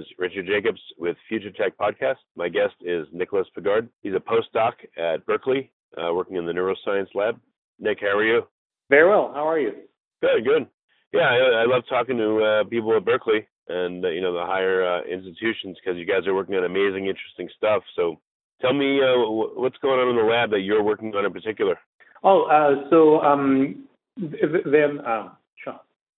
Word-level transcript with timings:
Is 0.00 0.06
Richard 0.18 0.46
Jacobs 0.46 0.80
with 0.96 1.16
Future 1.28 1.50
Tech 1.50 1.76
Podcast. 1.76 2.16
My 2.34 2.48
guest 2.48 2.74
is 2.80 3.06
Nicholas 3.12 3.46
Pégard. 3.56 3.88
He's 4.00 4.14
a 4.14 4.18
postdoc 4.18 4.72
at 4.96 5.26
Berkeley, 5.26 5.70
uh, 5.98 6.14
working 6.14 6.36
in 6.36 6.46
the 6.46 6.52
neuroscience 6.52 7.08
lab. 7.14 7.38
Nick, 7.78 7.98
how 8.00 8.16
are 8.16 8.24
you? 8.24 8.42
Very 8.88 9.06
well. 9.06 9.30
How 9.34 9.46
are 9.46 9.58
you? 9.58 9.72
Good, 10.22 10.44
good. 10.44 10.66
Yeah, 11.12 11.28
I, 11.28 11.62
I 11.62 11.64
love 11.66 11.82
talking 11.86 12.16
to 12.16 12.42
uh, 12.42 12.64
people 12.64 12.96
at 12.96 13.04
Berkeley 13.04 13.46
and 13.68 14.02
uh, 14.02 14.08
you 14.08 14.22
know 14.22 14.32
the 14.32 14.46
higher 14.46 14.86
uh, 14.86 15.02
institutions 15.02 15.76
because 15.84 15.98
you 15.98 16.06
guys 16.06 16.26
are 16.26 16.34
working 16.34 16.54
on 16.54 16.64
amazing, 16.64 17.06
interesting 17.06 17.50
stuff. 17.54 17.82
So, 17.94 18.18
tell 18.62 18.72
me 18.72 19.00
uh, 19.02 19.28
what's 19.28 19.78
going 19.82 20.00
on 20.00 20.08
in 20.08 20.16
the 20.16 20.22
lab 20.22 20.50
that 20.52 20.60
you're 20.60 20.82
working 20.82 21.14
on 21.14 21.26
in 21.26 21.32
particular. 21.32 21.78
Oh, 22.24 22.44
uh, 22.44 22.88
so 22.88 23.20
um, 23.20 23.84
then 24.16 25.04
um, 25.04 25.32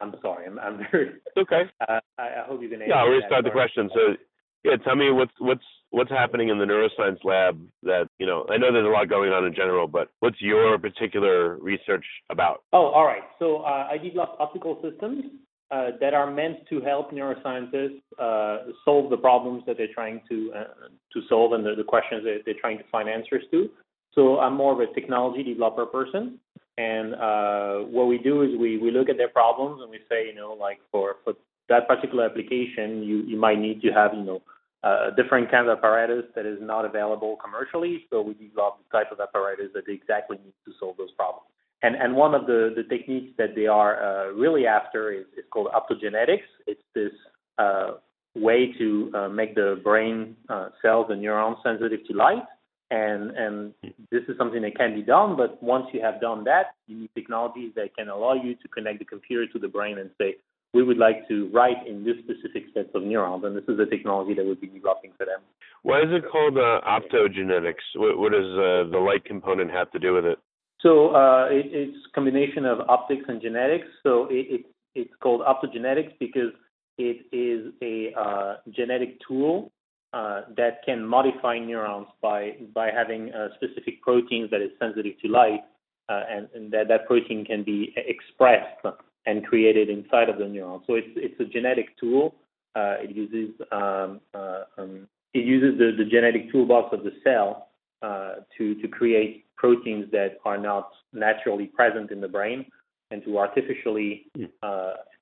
I'm 0.01 0.15
sorry. 0.23 0.47
I'm, 0.47 0.59
I'm 0.59 0.79
very. 0.91 1.11
okay. 1.37 1.63
Uh, 1.89 2.01
I, 2.19 2.23
I, 2.23 2.45
hope 2.47 2.63
you 2.63 2.69
can. 2.69 2.81
Yeah, 2.87 2.97
I'll 2.97 3.09
restart 3.09 3.45
the 3.45 3.51
question. 3.51 3.89
So, 3.95 4.17
yeah, 4.65 4.77
tell 4.85 4.97
me 4.97 5.11
what's 5.11 5.33
what's 5.39 5.65
what's 5.91 6.11
happening 6.11 6.49
in 6.49 6.59
the 6.59 6.65
neuroscience 6.65 7.25
lab 7.25 7.59
that 7.83 8.09
you 8.19 8.27
know. 8.27 8.47
I 8.51 8.59
know 8.59 8.73
there's 8.73 8.87
a 8.87 8.91
lot 8.91 9.09
going 9.09 9.31
on 9.31 9.45
in 9.47 9.55
general, 9.55 9.87
but 9.87 10.09
what's 10.21 10.41
your 10.41 10.79
particular 10.79 11.57
research 11.57 12.05
about? 12.31 12.63
Oh, 12.73 12.87
all 12.87 13.07
right. 13.07 13.23
So 13.39 13.59
uh, 13.59 13.89
I 13.91 13.99
developed 13.99 14.41
optical 14.41 14.81
systems 14.83 15.25
uh, 15.71 15.91
that 16.01 16.15
are 16.15 16.31
meant 16.31 16.59
to 16.69 16.81
help 16.81 17.13
neuroscientists 17.13 18.03
uh, 18.19 18.73
solve 18.85 19.11
the 19.11 19.17
problems 19.17 19.63
that 19.67 19.77
they're 19.77 19.95
trying 19.95 20.21
to 20.29 20.53
uh, 20.55 20.65
to 21.13 21.21
solve 21.29 21.53
and 21.53 21.65
the, 21.65 21.75
the 21.77 21.85
questions 21.85 22.25
that 22.25 22.41
they're 22.45 22.61
trying 22.61 22.79
to 22.79 22.85
find 22.91 23.09
answers 23.09 23.45
to. 23.51 23.71
So 24.15 24.41
I'm 24.41 24.57
more 24.57 24.73
of 24.73 24.81
a 24.81 24.93
technology 24.93 25.43
developer 25.43 25.87
person. 25.87 26.39
And 26.79 27.15
uh, 27.15 27.87
what 27.91 28.07
we 28.07 28.19
do 28.19 28.43
is 28.43 28.51
we, 28.59 28.79
we 28.79 28.91
look 28.91 29.09
at 29.09 29.17
their 29.17 29.29
problems 29.29 29.83
and 29.83 29.91
we 29.91 29.99
say, 30.09 30.27
you 30.27 30.35
know, 30.35 30.53
like 30.53 30.79
for, 30.91 31.17
for 31.25 31.35
that 31.69 31.87
particular 31.87 32.25
application, 32.25 33.03
you, 33.03 33.23
you 33.23 33.39
might 33.39 33.59
need 33.59 33.83
to 33.83 33.89
have, 33.93 34.13
you 34.15 34.23
know, 34.23 34.43
uh, 34.83 35.11
different 35.11 35.51
kind 35.51 35.69
of 35.69 35.77
apparatus 35.77 36.25
that 36.35 36.47
is 36.47 36.59
not 36.61 36.85
available 36.85 37.37
commercially. 37.37 38.07
So 38.09 38.23
we 38.23 38.35
develop 38.35 38.79
the 38.79 38.99
type 38.99 39.13
of 39.13 39.21
apparatus 39.21 39.67
that 39.75 39.85
they 39.87 39.93
exactly 39.93 40.39
need 40.43 40.55
to 40.65 40.73
solve 40.81 40.97
those 40.97 41.13
problems. 41.13 41.47
And, 41.83 41.97
and 41.97 42.15
one 42.15 42.35
of 42.35 42.47
the, 42.47 42.73
the 42.75 42.83
techniques 42.85 43.33
that 43.37 43.55
they 43.55 43.67
are 43.67 44.03
uh, 44.03 44.33
really 44.33 44.67
after 44.67 45.13
is, 45.13 45.27
is 45.37 45.45
called 45.51 45.69
optogenetics. 45.69 46.49
It's 46.67 46.83
this 46.95 47.13
uh, 47.59 47.93
way 48.35 48.73
to 48.79 49.13
uh, 49.15 49.29
make 49.29 49.55
the 49.55 49.81
brain 49.83 50.37
uh, 50.49 50.69
cells, 50.83 51.07
the 51.09 51.17
neurons, 51.17 51.59
sensitive 51.63 52.01
to 52.07 52.15
light 52.15 52.45
and 52.91 53.31
and 53.31 53.75
this 54.11 54.23
is 54.29 54.37
something 54.37 54.63
that 54.63 54.77
can 54.77 54.95
be 54.95 55.03
done 55.03 55.37
but 55.37 55.63
once 55.63 55.87
you 55.93 56.01
have 56.01 56.21
done 56.21 56.45
that 56.45 56.75
you 56.87 56.97
need 56.97 57.11
technologies 57.15 57.73
that 57.77 57.95
can 57.97 58.09
allow 58.09 58.35
you 58.35 58.55
to 58.57 58.69
connect 58.69 58.99
the 58.99 59.05
computer 59.05 59.47
to 59.53 59.59
the 59.59 59.69
brain 59.69 59.99
and 59.99 60.11
say 60.19 60.35
we 60.73 60.83
would 60.83 60.99
like 60.99 61.27
to 61.29 61.49
write 61.53 61.87
in 61.87 62.05
this 62.05 62.17
specific 62.23 62.65
set 62.75 62.95
of 62.95 63.03
neurons 63.03 63.45
and 63.45 63.57
this 63.57 63.65
is 63.69 63.77
the 63.77 63.87
technology 63.87 64.35
that 64.35 64.45
would 64.45 64.61
be 64.61 64.69
developing 64.69 65.11
for 65.17 65.27
them. 65.27 65.41
Why 65.83 66.01
is 66.01 66.09
it 66.11 66.25
called 66.31 66.59
uh, 66.59 66.81
optogenetics? 66.87 67.97
What, 67.97 68.19
what 68.19 68.33
does 68.33 68.45
uh, 68.45 68.91
the 68.91 68.99
light 68.99 69.25
component 69.25 69.71
have 69.71 69.91
to 69.93 69.99
do 69.99 70.15
with 70.15 70.25
it? 70.25 70.39
So 70.81 71.15
uh, 71.15 71.47
it, 71.51 71.67
it's 71.73 71.97
a 72.11 72.15
combination 72.15 72.67
of 72.67 72.81
optics 72.89 73.25
and 73.29 73.41
genetics. 73.41 73.87
So 74.03 74.27
it, 74.31 74.47
it, 74.61 74.67
it's 74.95 75.13
called 75.21 75.41
optogenetics 75.41 76.13
because 76.21 76.53
it 76.99 77.27
is 77.33 77.73
a 77.83 78.19
uh, 78.19 78.57
genetic 78.71 79.19
tool 79.27 79.73
uh, 80.13 80.43
that 80.57 80.85
can 80.85 81.05
modify 81.07 81.59
neurons 81.59 82.09
by 82.21 82.57
by 82.75 82.91
having 82.91 83.33
uh, 83.33 83.49
specific 83.55 84.03
proteins 84.03 84.51
that 84.51 84.61
is 84.61 84.71
sensitive 84.81 85.13
to 85.23 85.29
light, 85.29 85.61
uh, 86.09 86.23
and, 86.29 86.49
and, 86.55 86.73
that 86.73 86.89
that 86.89 87.07
protein 87.07 87.45
can 87.45 87.63
be 87.63 87.95
expressed 87.97 88.85
and 89.27 89.47
created 89.47 89.89
inside 89.89 90.29
of 90.29 90.39
the 90.39 90.45
neuron. 90.45 90.81
So 90.87 90.95
it's 90.95 91.09
it's 91.15 91.39
a 91.41 91.45
genetic 91.45 91.97
tool. 91.99 92.35
Uh, 92.75 92.97
it 92.99 93.15
uses 93.15 93.55
um, 93.71 94.21
uh, 94.35 94.65
um, 94.79 95.07
it 95.33 95.45
uses 95.45 95.79
the, 95.79 95.93
the 95.97 96.09
genetic 96.11 96.51
toolbox 96.51 96.93
of 96.93 97.05
the 97.05 97.13
cell 97.23 97.69
uh, 98.03 98.37
to 98.59 98.75
to 98.83 98.89
create 98.89 99.45
proteins 99.57 100.11
that 100.11 100.39
are 100.45 100.59
not 100.59 100.91
naturally 101.13 101.67
present 101.67 102.11
in 102.11 102.21
the 102.21 102.29
brain 102.29 102.67
and 103.13 103.23
to 103.25 103.39
artificially 103.39 104.27
hmm. 104.37 104.45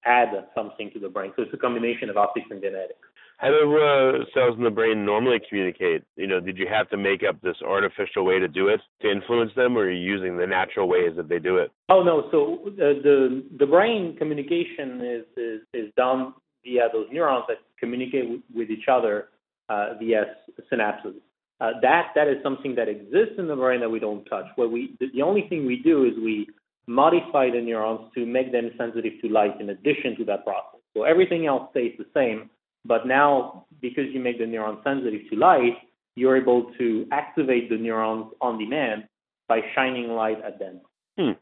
add 0.04 0.28
something 0.54 0.90
to 0.92 0.98
the 0.98 1.08
brain. 1.08 1.32
So 1.36 1.42
it's 1.42 1.52
a 1.54 1.56
combination 1.56 2.08
of 2.08 2.16
optics 2.16 2.46
and 2.50 2.62
genetics. 2.62 3.07
How 3.38 3.50
do 3.50 3.78
uh, 3.78 4.24
cells 4.34 4.56
in 4.58 4.64
the 4.64 4.70
brain 4.70 5.04
normally 5.04 5.38
communicate? 5.48 6.02
You 6.16 6.26
know, 6.26 6.40
did 6.40 6.58
you 6.58 6.66
have 6.68 6.90
to 6.90 6.96
make 6.96 7.22
up 7.22 7.40
this 7.40 7.56
artificial 7.64 8.24
way 8.24 8.40
to 8.40 8.48
do 8.48 8.66
it 8.66 8.80
to 9.00 9.10
influence 9.10 9.52
them, 9.54 9.78
or 9.78 9.82
are 9.82 9.90
you 9.90 10.00
using 10.00 10.36
the 10.36 10.46
natural 10.46 10.88
ways 10.88 11.12
that 11.16 11.28
they 11.28 11.38
do 11.38 11.56
it? 11.56 11.70
Oh 11.88 12.02
no, 12.02 12.28
so 12.32 12.58
uh, 12.66 13.00
the 13.00 13.44
the 13.56 13.66
brain 13.66 14.16
communication 14.16 15.00
is, 15.04 15.24
is 15.36 15.60
is 15.72 15.92
done 15.96 16.34
via 16.64 16.88
those 16.92 17.06
neurons 17.12 17.44
that 17.46 17.58
communicate 17.78 18.28
with, 18.28 18.40
with 18.52 18.70
each 18.70 18.88
other 18.90 19.28
uh, 19.68 19.94
via 20.00 20.24
synapses. 20.72 21.14
Uh, 21.60 21.70
that 21.80 22.08
that 22.16 22.26
is 22.26 22.42
something 22.42 22.74
that 22.74 22.88
exists 22.88 23.36
in 23.38 23.46
the 23.46 23.54
brain 23.54 23.78
that 23.80 23.90
we 23.90 24.00
don't 24.00 24.24
touch. 24.24 24.46
What 24.56 24.72
we 24.72 24.96
the 24.98 25.22
only 25.22 25.46
thing 25.48 25.64
we 25.64 25.80
do 25.80 26.04
is 26.06 26.12
we 26.16 26.48
modify 26.88 27.50
the 27.50 27.60
neurons 27.60 28.10
to 28.16 28.26
make 28.26 28.50
them 28.50 28.72
sensitive 28.76 29.12
to 29.22 29.28
light 29.28 29.60
in 29.60 29.70
addition 29.70 30.16
to 30.16 30.24
that 30.24 30.44
process. 30.44 30.80
So 30.96 31.04
everything 31.04 31.46
else 31.46 31.70
stays 31.70 31.92
the 31.98 32.06
same 32.12 32.50
but 32.84 33.06
now, 33.06 33.66
because 33.80 34.04
you 34.12 34.20
make 34.20 34.38
the 34.38 34.44
neuron 34.44 34.82
sensitive 34.84 35.20
to 35.30 35.36
light, 35.36 35.76
you're 36.14 36.36
able 36.36 36.72
to 36.78 37.06
activate 37.12 37.68
the 37.68 37.76
neurons 37.76 38.32
on 38.40 38.58
demand 38.58 39.04
by 39.48 39.60
shining 39.74 40.08
light 40.10 40.38
at 40.44 40.58
them. 40.58 40.80
Hmm. 41.18 41.32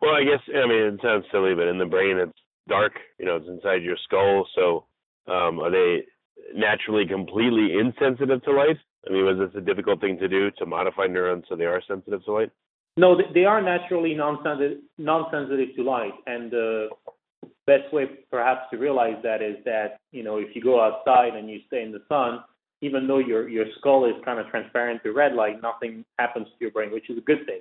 Well, 0.00 0.14
I 0.14 0.24
guess 0.24 0.42
I 0.48 0.66
mean 0.68 0.94
it 0.94 1.00
sounds 1.02 1.24
silly, 1.32 1.54
but 1.54 1.68
in 1.68 1.78
the 1.78 1.86
brain 1.86 2.18
it's 2.18 2.38
dark. 2.68 2.92
You 3.18 3.26
know, 3.26 3.36
it's 3.36 3.48
inside 3.48 3.82
your 3.82 3.96
skull. 4.04 4.46
So, 4.54 4.84
um, 5.32 5.60
are 5.60 5.70
they 5.70 6.04
naturally 6.54 7.06
completely 7.06 7.78
insensitive 7.78 8.42
to 8.44 8.52
light? 8.52 8.76
I 9.08 9.12
mean, 9.12 9.24
was 9.24 9.38
this 9.38 9.60
a 9.60 9.64
difficult 9.64 10.00
thing 10.00 10.18
to 10.18 10.28
do 10.28 10.50
to 10.58 10.66
modify 10.66 11.06
neurons 11.06 11.44
so 11.48 11.56
they 11.56 11.64
are 11.64 11.82
sensitive 11.86 12.24
to 12.24 12.32
light? 12.32 12.50
No, 12.96 13.16
they 13.34 13.44
are 13.44 13.60
naturally 13.60 14.14
non-sensitive, 14.14 14.78
non-sensitive 14.98 15.74
to 15.76 15.82
light, 15.82 16.12
and 16.26 16.54
uh, 16.54 16.94
best 17.66 17.92
way 17.92 18.06
perhaps 18.30 18.62
to 18.70 18.76
realize 18.76 19.16
that 19.22 19.42
is 19.42 19.56
that 19.64 19.98
you 20.12 20.22
know 20.22 20.36
if 20.36 20.54
you 20.54 20.62
go 20.62 20.80
outside 20.80 21.34
and 21.34 21.48
you 21.48 21.60
stay 21.66 21.82
in 21.82 21.92
the 21.92 22.02
sun 22.08 22.40
even 22.80 23.06
though 23.06 23.18
your 23.18 23.48
your 23.48 23.66
skull 23.78 24.04
is 24.04 24.14
kind 24.24 24.38
of 24.38 24.46
transparent 24.48 25.02
to 25.02 25.12
red 25.12 25.34
light 25.34 25.60
nothing 25.62 26.04
happens 26.18 26.46
to 26.46 26.54
your 26.60 26.70
brain 26.70 26.92
which 26.92 27.08
is 27.10 27.18
a 27.18 27.22
good 27.22 27.44
thing. 27.46 27.60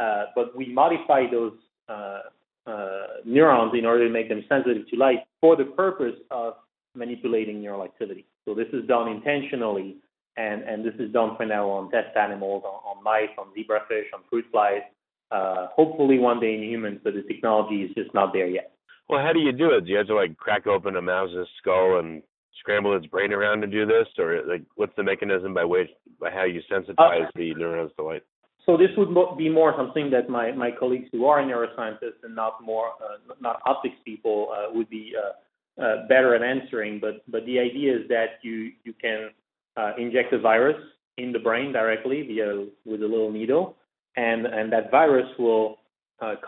Uh, 0.00 0.24
but 0.34 0.56
we 0.56 0.72
modify 0.72 1.22
those 1.30 1.52
uh, 1.88 2.20
uh, 2.66 3.06
neurons 3.24 3.72
in 3.78 3.86
order 3.86 4.06
to 4.06 4.12
make 4.12 4.28
them 4.28 4.42
sensitive 4.48 4.88
to 4.88 4.96
light 4.96 5.20
for 5.40 5.54
the 5.54 5.64
purpose 5.64 6.16
of 6.30 6.54
manipulating 6.96 7.60
neural 7.60 7.84
activity. 7.84 8.24
So 8.44 8.54
this 8.54 8.66
is 8.72 8.86
done 8.88 9.08
intentionally 9.08 9.96
and 10.36 10.62
and 10.62 10.84
this 10.84 10.94
is 10.98 11.12
done 11.12 11.36
for 11.36 11.46
now 11.46 11.68
on 11.68 11.90
test 11.90 12.16
animals 12.16 12.62
on, 12.66 12.96
on 12.96 13.04
mice 13.04 13.30
on 13.38 13.46
zebrafish 13.56 14.06
on 14.14 14.20
fruit 14.28 14.44
flies 14.50 14.82
uh, 15.30 15.68
hopefully 15.74 16.18
one 16.18 16.40
day 16.40 16.54
in 16.54 16.62
humans 16.62 17.00
but 17.04 17.14
the 17.14 17.22
technology 17.22 17.82
is 17.82 17.94
just 17.94 18.12
not 18.14 18.32
there 18.32 18.48
yet 18.48 18.72
well, 19.08 19.20
how 19.20 19.32
do 19.32 19.40
you 19.40 19.52
do 19.52 19.70
it? 19.70 19.84
Do 19.84 19.90
you 19.90 19.98
have 19.98 20.06
to 20.08 20.14
like 20.14 20.36
crack 20.36 20.66
open 20.66 20.96
a 20.96 21.02
mouse's 21.02 21.48
skull 21.58 21.98
and 21.98 22.22
scramble 22.60 22.96
its 22.96 23.06
brain 23.06 23.32
around 23.32 23.60
to 23.60 23.66
do 23.66 23.86
this, 23.86 24.06
or 24.18 24.42
like 24.46 24.62
what's 24.76 24.94
the 24.96 25.02
mechanism 25.02 25.52
by 25.52 25.64
which 25.64 25.90
by 26.20 26.30
how 26.30 26.44
you 26.44 26.62
sensitize 26.70 27.26
uh, 27.26 27.30
the 27.34 27.54
neurons 27.54 27.92
to 27.96 28.04
light? 28.04 28.22
So 28.64 28.78
this 28.78 28.88
would 28.96 29.14
be 29.36 29.50
more 29.50 29.74
something 29.76 30.10
that 30.10 30.30
my, 30.30 30.52
my 30.52 30.70
colleagues 30.70 31.08
who 31.12 31.26
are 31.26 31.42
neuroscientists 31.42 32.22
and 32.22 32.34
not 32.34 32.62
more 32.62 32.92
uh, 33.02 33.34
not 33.40 33.60
optics 33.66 33.96
people 34.04 34.48
uh, 34.56 34.72
would 34.72 34.88
be 34.88 35.12
uh, 35.14 35.82
uh, 35.82 36.08
better 36.08 36.34
at 36.34 36.42
answering. 36.42 36.98
But 36.98 37.22
but 37.28 37.44
the 37.44 37.58
idea 37.58 37.94
is 37.96 38.08
that 38.08 38.38
you 38.42 38.72
you 38.84 38.94
can 38.94 39.30
uh, 39.76 39.92
inject 39.98 40.32
a 40.32 40.38
virus 40.38 40.80
in 41.18 41.32
the 41.32 41.38
brain 41.38 41.72
directly 41.72 42.22
via 42.22 42.66
with 42.86 43.02
a 43.02 43.06
little 43.06 43.30
needle, 43.30 43.76
and 44.16 44.46
and 44.46 44.72
that 44.72 44.90
virus 44.90 45.28
will 45.38 45.78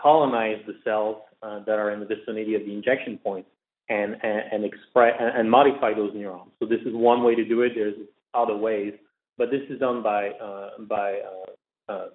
colonize 0.01 0.57
the 0.65 0.73
cells 0.83 1.17
uh, 1.43 1.59
that 1.65 1.79
are 1.79 1.91
in 1.91 1.99
the 1.99 2.05
vicinity 2.05 2.55
of 2.55 2.63
the 2.65 2.73
injection 2.73 3.17
point 3.17 3.45
and, 3.89 4.17
and, 4.23 4.41
and 4.51 4.65
express 4.65 5.13
and, 5.19 5.49
modify 5.49 5.93
those 5.93 6.11
neurons. 6.13 6.51
So 6.59 6.65
this 6.65 6.81
is 6.81 6.93
one 6.93 7.23
way 7.23 7.35
to 7.35 7.45
do 7.45 7.61
it. 7.61 7.73
There's 7.75 7.95
other 8.33 8.55
ways, 8.55 8.93
but 9.37 9.49
this 9.51 9.61
is 9.69 9.79
done 9.79 10.03
by 10.03 10.29
uh, 10.29 10.69
by 10.87 11.19
uh, 11.89 11.91
uh 11.91 12.07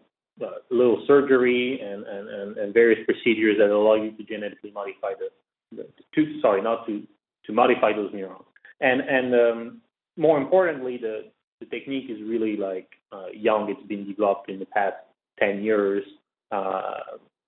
little 0.71 1.05
surgery 1.07 1.81
and, 1.81 2.05
and, 2.07 2.57
and, 2.57 2.75
various 2.75 2.99
procedures 3.05 3.59
that 3.59 3.71
allow 3.71 3.95
you 3.95 4.11
to 4.13 4.25
genetically 4.25 4.71
modify 4.73 5.13
the, 5.19 5.29
the 5.77 5.87
to 6.15 6.41
sorry 6.41 6.63
not 6.63 6.87
to 6.87 7.03
to 7.47 7.53
modify 7.53 7.93
those 7.93 8.11
neurons. 8.13 8.45
And 8.81 9.01
and 9.01 9.35
um, 9.35 9.81
more 10.17 10.39
importantly, 10.39 10.99
the 10.99 11.31
the 11.61 11.67
technique 11.67 12.11
is 12.11 12.19
really 12.23 12.57
like 12.57 12.89
uh, 13.13 13.27
young. 13.33 13.71
It's 13.71 13.87
been 13.87 14.07
developed 14.07 14.51
in 14.51 14.59
the 14.59 14.67
past 14.67 14.97
10 15.39 15.63
years, 15.63 16.03
uh, 16.51 16.95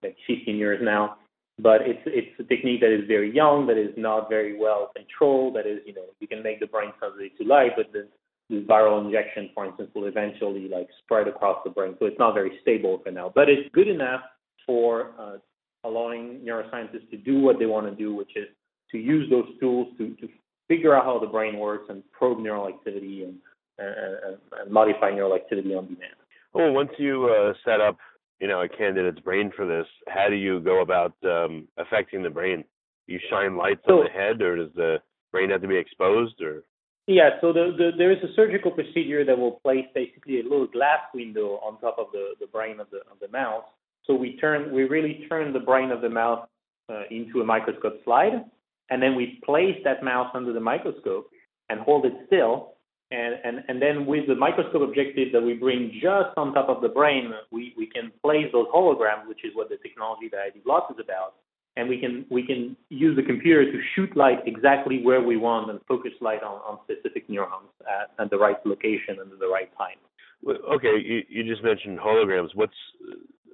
like 0.02 0.16
15 0.26 0.56
years 0.56 0.80
now. 0.82 1.16
But 1.58 1.82
it's 1.82 2.02
it's 2.06 2.40
a 2.40 2.42
technique 2.42 2.80
that 2.80 2.92
is 2.92 3.06
very 3.06 3.32
young, 3.32 3.66
that 3.68 3.78
is 3.78 3.94
not 3.96 4.28
very 4.28 4.58
well 4.58 4.90
controlled. 4.96 5.54
That 5.54 5.66
is, 5.66 5.78
you 5.86 5.94
know, 5.94 6.06
you 6.18 6.26
can 6.26 6.42
make 6.42 6.58
the 6.58 6.66
brain 6.66 6.92
sensitive 7.00 7.38
to 7.38 7.44
light, 7.44 7.72
but 7.76 7.92
the, 7.92 8.08
the 8.50 8.62
viral 8.62 9.04
injection, 9.04 9.50
for 9.54 9.64
instance, 9.64 9.90
will 9.94 10.06
eventually 10.06 10.68
like 10.68 10.88
spread 11.04 11.28
across 11.28 11.58
the 11.64 11.70
brain. 11.70 11.94
So 12.00 12.06
it's 12.06 12.18
not 12.18 12.34
very 12.34 12.58
stable 12.60 13.00
for 13.04 13.12
now. 13.12 13.30
But 13.32 13.48
it's 13.48 13.68
good 13.72 13.86
enough 13.86 14.22
for 14.66 15.12
uh, 15.18 15.36
allowing 15.84 16.40
neuroscientists 16.40 17.08
to 17.10 17.16
do 17.16 17.40
what 17.40 17.60
they 17.60 17.66
want 17.66 17.86
to 17.86 17.94
do, 17.94 18.14
which 18.14 18.36
is 18.36 18.48
to 18.90 18.98
use 18.98 19.30
those 19.30 19.46
tools 19.60 19.88
to, 19.98 20.14
to 20.16 20.28
figure 20.66 20.96
out 20.96 21.04
how 21.04 21.20
the 21.20 21.26
brain 21.26 21.58
works 21.58 21.84
and 21.88 22.02
probe 22.10 22.40
neural 22.40 22.66
activity 22.66 23.22
and, 23.22 23.34
and, 23.78 24.38
and 24.60 24.72
modify 24.72 25.10
neural 25.10 25.34
activity 25.34 25.74
on 25.74 25.84
demand. 25.84 26.14
Well, 26.52 26.72
once 26.72 26.90
you 26.98 27.26
uh, 27.26 27.52
set 27.64 27.80
up, 27.80 27.98
you 28.40 28.48
know, 28.48 28.62
a 28.62 28.68
candidate's 28.68 29.20
brain 29.20 29.50
for 29.56 29.66
this, 29.66 29.86
how 30.08 30.28
do 30.28 30.36
you 30.36 30.60
go 30.60 30.80
about 30.80 31.14
um, 31.24 31.68
affecting 31.78 32.22
the 32.22 32.30
brain? 32.30 32.64
You 33.06 33.18
shine 33.30 33.56
lights 33.56 33.82
so, 33.86 33.98
on 33.98 34.04
the 34.04 34.10
head, 34.10 34.40
or 34.42 34.56
does 34.56 34.74
the 34.74 34.96
brain 35.30 35.50
have 35.50 35.62
to 35.62 35.68
be 35.68 35.76
exposed, 35.76 36.40
or? 36.40 36.62
Yeah, 37.06 37.30
so 37.40 37.52
the, 37.52 37.74
the, 37.76 37.90
there 37.98 38.10
is 38.10 38.18
a 38.22 38.32
surgical 38.34 38.70
procedure 38.70 39.24
that 39.24 39.38
will 39.38 39.60
place 39.62 39.84
basically 39.94 40.40
a 40.40 40.42
little 40.42 40.66
glass 40.66 41.00
window 41.14 41.60
on 41.62 41.78
top 41.80 41.98
of 41.98 42.06
the, 42.12 42.30
the 42.40 42.46
brain 42.46 42.80
of 42.80 42.88
the 42.90 42.98
of 43.10 43.18
the 43.20 43.28
mouse. 43.28 43.64
So 44.06 44.14
we 44.14 44.36
turn 44.36 44.72
we 44.72 44.84
really 44.84 45.26
turn 45.28 45.52
the 45.52 45.60
brain 45.60 45.90
of 45.90 46.00
the 46.00 46.08
mouse 46.08 46.48
uh, 46.88 47.02
into 47.10 47.42
a 47.42 47.44
microscope 47.44 48.00
slide, 48.04 48.44
and 48.88 49.02
then 49.02 49.16
we 49.16 49.38
place 49.44 49.76
that 49.84 50.02
mouse 50.02 50.30
under 50.34 50.54
the 50.54 50.60
microscope 50.60 51.28
and 51.68 51.80
hold 51.80 52.06
it 52.06 52.14
still. 52.26 52.73
And, 53.10 53.34
and, 53.44 53.64
and 53.68 53.80
then 53.80 54.06
with 54.06 54.26
the 54.26 54.34
microscope 54.34 54.82
objective 54.82 55.28
that 55.32 55.40
we 55.40 55.54
bring 55.54 55.92
just 55.94 56.36
on 56.36 56.52
top 56.52 56.68
of 56.68 56.82
the 56.82 56.88
brain, 56.88 57.32
we, 57.52 57.74
we 57.76 57.86
can 57.86 58.10
place 58.22 58.46
those 58.52 58.66
holograms, 58.74 59.28
which 59.28 59.44
is 59.44 59.52
what 59.54 59.68
the 59.68 59.76
technology 59.76 60.28
that 60.30 60.40
I 60.40 60.50
developed 60.50 60.92
is 60.92 61.04
about. 61.04 61.34
And 61.76 61.88
we 61.88 61.98
can 61.98 62.24
we 62.30 62.46
can 62.46 62.76
use 62.88 63.16
the 63.16 63.22
computer 63.24 63.64
to 63.64 63.80
shoot 63.96 64.16
light 64.16 64.38
exactly 64.46 65.02
where 65.02 65.20
we 65.20 65.36
want 65.36 65.70
and 65.70 65.80
focus 65.88 66.12
light 66.20 66.44
on, 66.44 66.60
on 66.60 66.78
specific 66.84 67.28
neurons 67.28 67.66
at, 67.82 68.10
at 68.22 68.30
the 68.30 68.38
right 68.38 68.64
location 68.64 69.18
and 69.20 69.32
at 69.32 69.40
the 69.40 69.48
right 69.48 69.68
time. 69.76 69.98
Okay, 70.46 71.02
you, 71.04 71.22
you 71.28 71.42
just 71.42 71.64
mentioned 71.64 71.98
holograms. 71.98 72.50
What's 72.54 72.74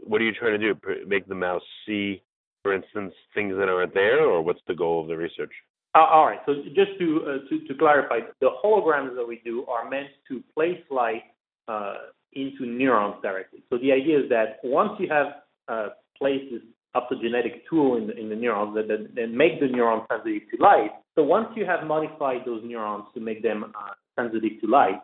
what 0.04 0.20
are 0.20 0.24
you 0.24 0.34
trying 0.34 0.60
to 0.60 0.74
do? 0.74 0.78
Make 1.06 1.28
the 1.28 1.34
mouse 1.34 1.62
see 1.86 2.22
for 2.62 2.74
instance, 2.74 3.14
things 3.34 3.54
that 3.56 3.68
aren't 3.68 3.94
there, 3.94 4.24
or 4.24 4.42
what's 4.42 4.60
the 4.66 4.74
goal 4.74 5.02
of 5.02 5.08
the 5.08 5.16
research? 5.16 5.52
Uh, 5.94 5.98
all 5.98 6.26
right. 6.26 6.38
So 6.46 6.54
just 6.74 6.98
to, 6.98 7.40
uh, 7.48 7.68
to, 7.68 7.74
clarify, 7.74 8.20
the 8.40 8.50
holograms 8.64 9.16
that 9.16 9.26
we 9.26 9.40
do 9.44 9.66
are 9.66 9.88
meant 9.88 10.08
to 10.28 10.42
place 10.54 10.78
light 10.90 11.22
uh, 11.66 11.94
into 12.32 12.64
neurons 12.66 13.16
directly. 13.22 13.62
So 13.70 13.78
the 13.78 13.92
idea 13.92 14.20
is 14.20 14.28
that 14.28 14.58
once 14.62 14.92
you 15.00 15.08
have 15.08 15.92
placed 16.16 16.52
this 16.52 16.62
optogenetic 16.94 17.62
tool 17.68 17.96
in 17.96 18.08
the, 18.08 18.16
in 18.16 18.28
the 18.28 18.36
neurons 18.36 18.74
that, 18.74 19.30
make 19.32 19.60
the 19.60 19.66
neurons 19.66 20.02
sensitive 20.10 20.42
to 20.50 20.62
light, 20.62 20.90
so 21.16 21.24
once 21.24 21.48
you 21.56 21.64
have 21.66 21.86
modified 21.86 22.42
those 22.46 22.62
neurons 22.64 23.04
to 23.14 23.20
make 23.20 23.42
them 23.42 23.72
sensitive 24.16 24.60
to 24.60 24.66
light, 24.68 25.00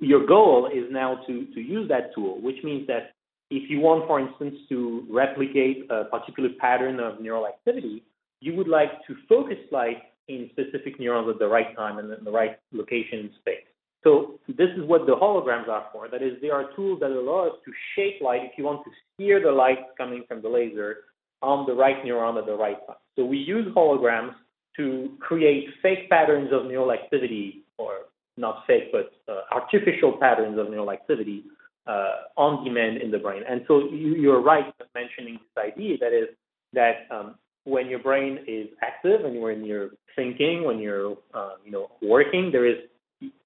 your 0.00 0.26
goal 0.26 0.68
is 0.72 0.84
now 0.90 1.20
to, 1.26 1.46
to 1.54 1.60
use 1.60 1.88
that 1.88 2.14
tool, 2.14 2.40
which 2.40 2.56
means 2.64 2.86
that 2.88 3.12
if 3.50 3.70
you 3.70 3.78
want, 3.80 4.06
for 4.06 4.18
instance, 4.18 4.56
to 4.68 5.06
replicate 5.08 5.86
a 5.90 6.04
particular 6.04 6.48
pattern 6.58 6.98
of 6.98 7.20
neural 7.20 7.46
activity, 7.46 8.02
you 8.40 8.54
would 8.56 8.68
like 8.68 8.90
to 9.06 9.14
focus 9.28 9.58
light 9.70 10.02
in 10.28 10.50
specific 10.50 10.98
neurons 10.98 11.28
at 11.28 11.38
the 11.38 11.48
right 11.48 11.74
time 11.76 11.98
and 11.98 12.12
in 12.12 12.24
the 12.24 12.30
right 12.30 12.58
location 12.72 13.18
in 13.20 13.30
space. 13.40 13.66
So 14.04 14.38
this 14.46 14.68
is 14.76 14.84
what 14.84 15.06
the 15.06 15.16
holograms 15.16 15.68
are 15.68 15.86
for. 15.92 16.08
That 16.08 16.22
is, 16.22 16.34
they 16.40 16.50
are 16.50 16.70
tools 16.76 17.00
that 17.00 17.10
allow 17.10 17.48
us 17.48 17.54
to 17.64 17.72
shape 17.94 18.20
light 18.22 18.42
if 18.44 18.52
you 18.56 18.64
want 18.64 18.84
to 18.84 18.90
steer 19.14 19.42
the 19.42 19.50
light 19.50 19.78
coming 19.98 20.24
from 20.28 20.42
the 20.42 20.48
laser 20.48 20.98
on 21.42 21.66
the 21.66 21.74
right 21.74 22.04
neuron 22.04 22.38
at 22.38 22.46
the 22.46 22.54
right 22.54 22.78
time. 22.86 22.96
So 23.16 23.24
we 23.24 23.38
use 23.38 23.66
holograms 23.74 24.34
to 24.76 25.10
create 25.20 25.68
fake 25.82 26.08
patterns 26.10 26.50
of 26.52 26.66
neural 26.66 26.92
activity, 26.92 27.64
or 27.78 28.06
not 28.36 28.64
fake, 28.66 28.92
but 28.92 29.12
uh, 29.28 29.40
artificial 29.50 30.16
patterns 30.20 30.58
of 30.58 30.70
neural 30.70 30.92
activity 30.92 31.44
uh, 31.86 32.10
on 32.36 32.64
demand 32.64 32.98
in 32.98 33.10
the 33.10 33.18
brain. 33.18 33.42
And 33.48 33.62
so 33.66 33.88
you, 33.90 34.30
are 34.32 34.40
right 34.40 34.72
mentioning 34.94 35.34
this 35.34 35.64
idea 35.72 35.96
that 35.98 36.12
is 36.12 36.28
that 36.72 37.06
um, 37.10 37.36
when 37.66 37.88
your 37.88 37.98
brain 37.98 38.38
is 38.46 38.68
active 38.80 39.24
and 39.24 39.42
when 39.42 39.64
you're 39.64 39.90
thinking, 40.14 40.64
when 40.64 40.78
you're 40.78 41.16
uh, 41.34 41.54
you 41.64 41.72
know 41.72 41.90
working, 42.00 42.50
there 42.52 42.66
is 42.66 42.76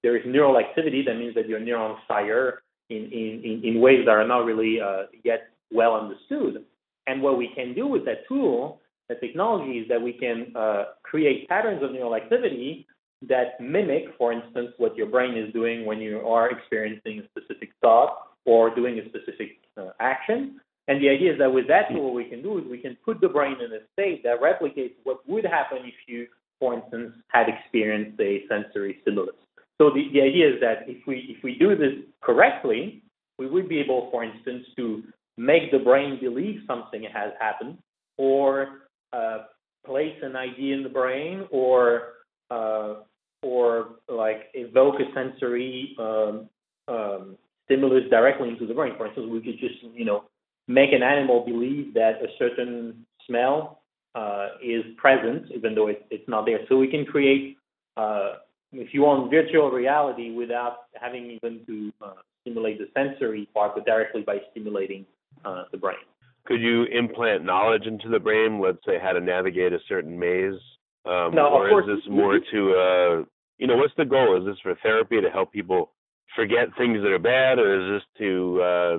there 0.03 0.15
is 0.15 0.23
neural 0.25 0.57
activity. 0.57 1.03
That 1.05 1.15
means 1.15 1.35
that 1.35 1.47
your 1.47 1.59
neurons 1.59 1.99
fire 2.07 2.61
in 2.89 3.09
in, 3.11 3.61
in 3.63 3.81
ways 3.81 4.05
that 4.05 4.11
are 4.11 4.27
not 4.27 4.45
really 4.45 4.79
uh, 4.79 5.03
yet 5.23 5.49
well 5.71 5.95
understood. 5.95 6.63
And 7.07 7.21
what 7.21 7.37
we 7.37 7.49
can 7.55 7.73
do 7.73 7.87
with 7.87 8.05
that 8.05 8.27
tool, 8.27 8.79
the 9.09 9.15
technology, 9.15 9.79
is 9.79 9.87
that 9.89 10.01
we 10.01 10.13
can 10.13 10.53
uh, 10.55 10.83
create 11.03 11.49
patterns 11.49 11.83
of 11.83 11.91
neural 11.91 12.15
activity 12.15 12.85
that 13.27 13.59
mimic, 13.59 14.05
for 14.17 14.31
instance, 14.33 14.69
what 14.77 14.95
your 14.95 15.07
brain 15.07 15.37
is 15.37 15.51
doing 15.53 15.85
when 15.85 15.99
you 15.99 16.19
are 16.27 16.49
experiencing 16.49 17.19
a 17.19 17.23
specific 17.29 17.69
thought 17.81 18.17
or 18.45 18.73
doing 18.73 18.99
a 18.99 19.05
specific 19.09 19.57
uh, 19.77 19.89
action. 19.99 20.59
And 20.87 21.01
the 21.01 21.09
idea 21.09 21.33
is 21.33 21.39
that 21.39 21.53
with 21.53 21.67
that 21.67 21.89
tool, 21.89 22.05
what 22.05 22.15
we 22.15 22.25
can 22.25 22.41
do 22.41 22.57
is 22.57 22.65
we 22.69 22.79
can 22.79 22.97
put 23.05 23.21
the 23.21 23.29
brain 23.29 23.57
in 23.63 23.71
a 23.71 23.79
state 23.93 24.23
that 24.23 24.41
replicates 24.41 24.95
what 25.03 25.17
would 25.27 25.45
happen 25.45 25.79
if 25.85 25.93
you, 26.07 26.27
for 26.59 26.73
instance, 26.73 27.13
had 27.27 27.47
experienced 27.47 28.19
a 28.19 28.43
sensory 28.49 28.97
stimulus. 29.01 29.35
So 29.79 29.89
the, 29.89 30.09
the 30.13 30.21
idea 30.21 30.47
is 30.53 30.59
that 30.61 30.87
if 30.87 31.05
we 31.07 31.35
if 31.35 31.43
we 31.43 31.55
do 31.55 31.75
this 31.75 31.93
correctly, 32.21 33.03
we 33.37 33.47
would 33.47 33.67
be 33.67 33.79
able, 33.79 34.09
for 34.11 34.23
instance, 34.23 34.65
to 34.75 35.03
make 35.37 35.71
the 35.71 35.79
brain 35.79 36.19
believe 36.21 36.61
something 36.67 37.03
has 37.03 37.31
happened, 37.39 37.77
or 38.17 38.81
uh, 39.13 39.39
place 39.85 40.15
an 40.21 40.35
idea 40.35 40.75
in 40.75 40.83
the 40.83 40.89
brain, 40.89 41.47
or 41.51 42.13
uh, 42.51 42.95
or 43.41 43.95
like 44.07 44.49
evoke 44.53 44.95
a 44.99 45.11
sensory 45.15 45.95
um, 45.97 46.49
um, 46.87 47.37
stimulus 47.65 48.03
directly 48.09 48.49
into 48.49 48.67
the 48.67 48.73
brain. 48.73 48.93
For 48.97 49.07
instance, 49.07 49.27
we 49.31 49.41
could 49.41 49.59
just, 49.59 49.75
you 49.93 50.05
know, 50.05 50.25
make 50.73 50.91
an 50.93 51.03
animal 51.03 51.45
believe 51.45 51.93
that 51.93 52.21
a 52.21 52.27
certain 52.37 53.05
smell 53.27 53.81
uh, 54.15 54.47
is 54.63 54.83
present, 54.97 55.45
even 55.55 55.75
though 55.75 55.87
it, 55.87 56.05
it's 56.09 56.27
not 56.27 56.45
there. 56.45 56.59
So 56.67 56.77
we 56.77 56.87
can 56.87 57.05
create, 57.05 57.57
uh, 57.97 58.33
if 58.71 58.93
you 58.93 59.01
want, 59.01 59.31
virtual 59.31 59.71
reality 59.71 60.31
without 60.31 60.87
having 60.99 61.31
even 61.31 61.65
to 61.65 61.93
uh, 62.01 62.13
stimulate 62.41 62.79
the 62.79 62.87
sensory 62.97 63.47
part, 63.53 63.75
but 63.75 63.85
directly 63.85 64.21
by 64.21 64.37
stimulating 64.51 65.05
uh, 65.45 65.63
the 65.71 65.77
brain. 65.77 65.97
Could 66.45 66.61
you 66.61 66.85
implant 66.85 67.45
knowledge 67.45 67.85
into 67.85 68.09
the 68.09 68.19
brain? 68.19 68.59
Let's 68.59 68.79
say 68.85 68.97
how 69.01 69.11
to 69.11 69.21
navigate 69.21 69.73
a 69.73 69.79
certain 69.87 70.17
maze, 70.17 70.59
um, 71.05 71.33
no, 71.33 71.47
or 71.47 71.65
of 71.65 71.71
course, 71.71 71.85
is 71.89 72.03
this 72.03 72.11
more 72.11 72.39
to, 72.39 72.73
uh, 72.73 73.25
you 73.57 73.67
know, 73.67 73.75
what's 73.75 73.93
the 73.97 74.05
goal? 74.05 74.37
Is 74.37 74.45
this 74.45 74.59
for 74.61 74.75
therapy 74.83 75.19
to 75.19 75.29
help 75.29 75.51
people 75.51 75.91
forget 76.35 76.67
things 76.77 77.01
that 77.01 77.11
are 77.11 77.19
bad, 77.19 77.59
or 77.59 77.81
is 77.81 78.01
this 78.01 78.07
to 78.19 78.61
uh, 78.61 78.97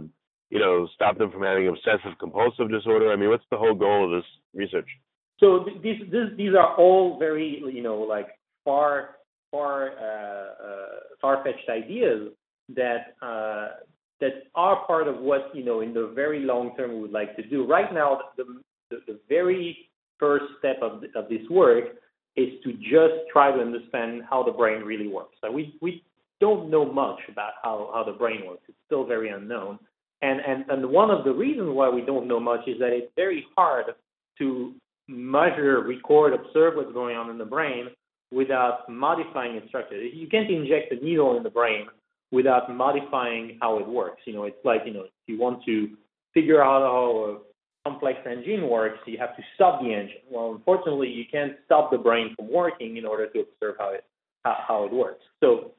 you 0.53 0.59
know 0.61 0.87
stop 0.95 1.17
them 1.17 1.33
from 1.33 1.43
having 1.43 1.67
obsessive 1.67 2.19
compulsive 2.21 2.71
disorder? 2.71 3.11
I 3.11 3.17
mean, 3.17 3.31
what's 3.31 3.45
the 3.51 3.57
whole 3.57 3.75
goal 3.75 4.05
of 4.05 4.11
this 4.11 4.29
research? 4.55 4.89
So 5.41 5.65
these 5.83 6.03
these 6.13 6.37
these 6.37 6.55
are 6.55 6.77
all 6.77 7.19
very 7.19 7.63
you 7.73 7.83
know 7.83 7.97
like 7.97 8.29
far 8.65 9.17
far 9.51 9.93
uh, 9.93 10.65
uh, 10.67 10.99
far 11.21 11.43
fetched 11.43 11.69
ideas 11.71 12.29
that 12.77 13.17
uh, 13.23 13.81
that 14.21 14.45
are 14.55 14.87
part 14.87 15.09
of 15.09 15.21
what 15.21 15.51
you 15.55 15.65
know 15.65 15.81
in 15.81 15.95
the 15.95 16.13
very 16.15 16.41
long 16.41 16.77
term 16.77 16.93
we 16.93 17.01
would 17.01 17.13
like 17.13 17.35
to 17.37 17.43
do. 17.49 17.67
Right 17.67 17.93
now, 17.93 18.21
the 18.37 18.45
the, 18.91 18.99
the 19.07 19.19
very 19.31 19.89
first 20.21 20.45
step 20.59 20.77
of 20.83 21.03
of 21.17 21.31
this 21.31 21.49
work 21.51 21.85
is 22.37 22.49
to 22.65 22.73
just 22.75 23.17
try 23.33 23.51
to 23.51 23.61
understand 23.61 24.23
how 24.29 24.43
the 24.43 24.53
brain 24.53 24.83
really 24.83 25.09
works. 25.09 25.37
So 25.41 25.51
we 25.51 25.79
we 25.81 26.05
don't 26.41 26.69
know 26.71 26.85
much 26.93 27.21
about 27.31 27.53
how, 27.63 27.91
how 27.95 28.03
the 28.05 28.19
brain 28.19 28.43
works. 28.47 28.65
It's 28.69 28.77
still 28.87 29.07
very 29.07 29.31
unknown. 29.31 29.79
And, 30.23 30.41
and, 30.41 30.65
and 30.71 30.91
one 30.91 31.11
of 31.11 31.25
the 31.25 31.33
reasons 31.33 31.71
why 31.73 31.89
we 31.89 32.01
don't 32.03 32.29
know 32.29 32.41
much 32.41 32.67
is 32.69 32.79
that 32.79 32.93
it's 32.93 33.13
very 33.17 33.45
hard 33.57 33.87
to 34.39 34.75
measure, 35.09 35.83
record, 35.83 36.33
observe 36.33 36.77
what's 36.77 36.93
going 36.93 37.17
on 37.17 37.29
in 37.29 37.39
the 37.39 37.45
brain 37.45 37.89
without 38.33 38.89
modifying 38.89 39.57
its 39.57 39.69
structure. 39.69 40.01
You 40.01 40.29
can't 40.29 40.51
inject 40.51 40.93
a 40.93 41.05
needle 41.05 41.37
in 41.37 41.43
the 41.43 41.51
brain 41.51 41.87
without 42.31 42.75
modifying 42.75 43.59
how 43.61 43.79
it 43.79 43.87
works. 43.87 44.23
You 44.25 44.35
know, 44.35 44.45
it's 44.45 44.65
like, 44.65 44.83
you 44.87 44.95
know, 44.95 45.03
if 45.03 45.11
you 45.27 45.39
want 45.39 45.65
to 45.65 45.91
figure 46.33 46.63
out 46.63 46.83
how 46.83 47.37
a 47.37 47.89
complex 47.91 48.21
engine 48.25 48.69
works, 48.69 48.99
you 49.07 49.19
have 49.19 49.37
to 49.37 49.43
stop 49.55 49.83
the 49.83 49.93
engine. 49.93 50.23
Well, 50.31 50.53
unfortunately, 50.53 51.09
you 51.09 51.25
can't 51.31 51.53
stop 51.67 51.91
the 51.91 51.99
brain 51.99 52.35
from 52.37 52.51
working 52.51 52.97
in 52.97 53.05
order 53.05 53.27
to 53.27 53.41
observe 53.41 53.75
how 53.79 53.93
it, 53.93 54.05
how, 54.45 54.57
how 54.67 54.85
it 54.85 54.93
works. 54.93 55.25
So 55.41 55.73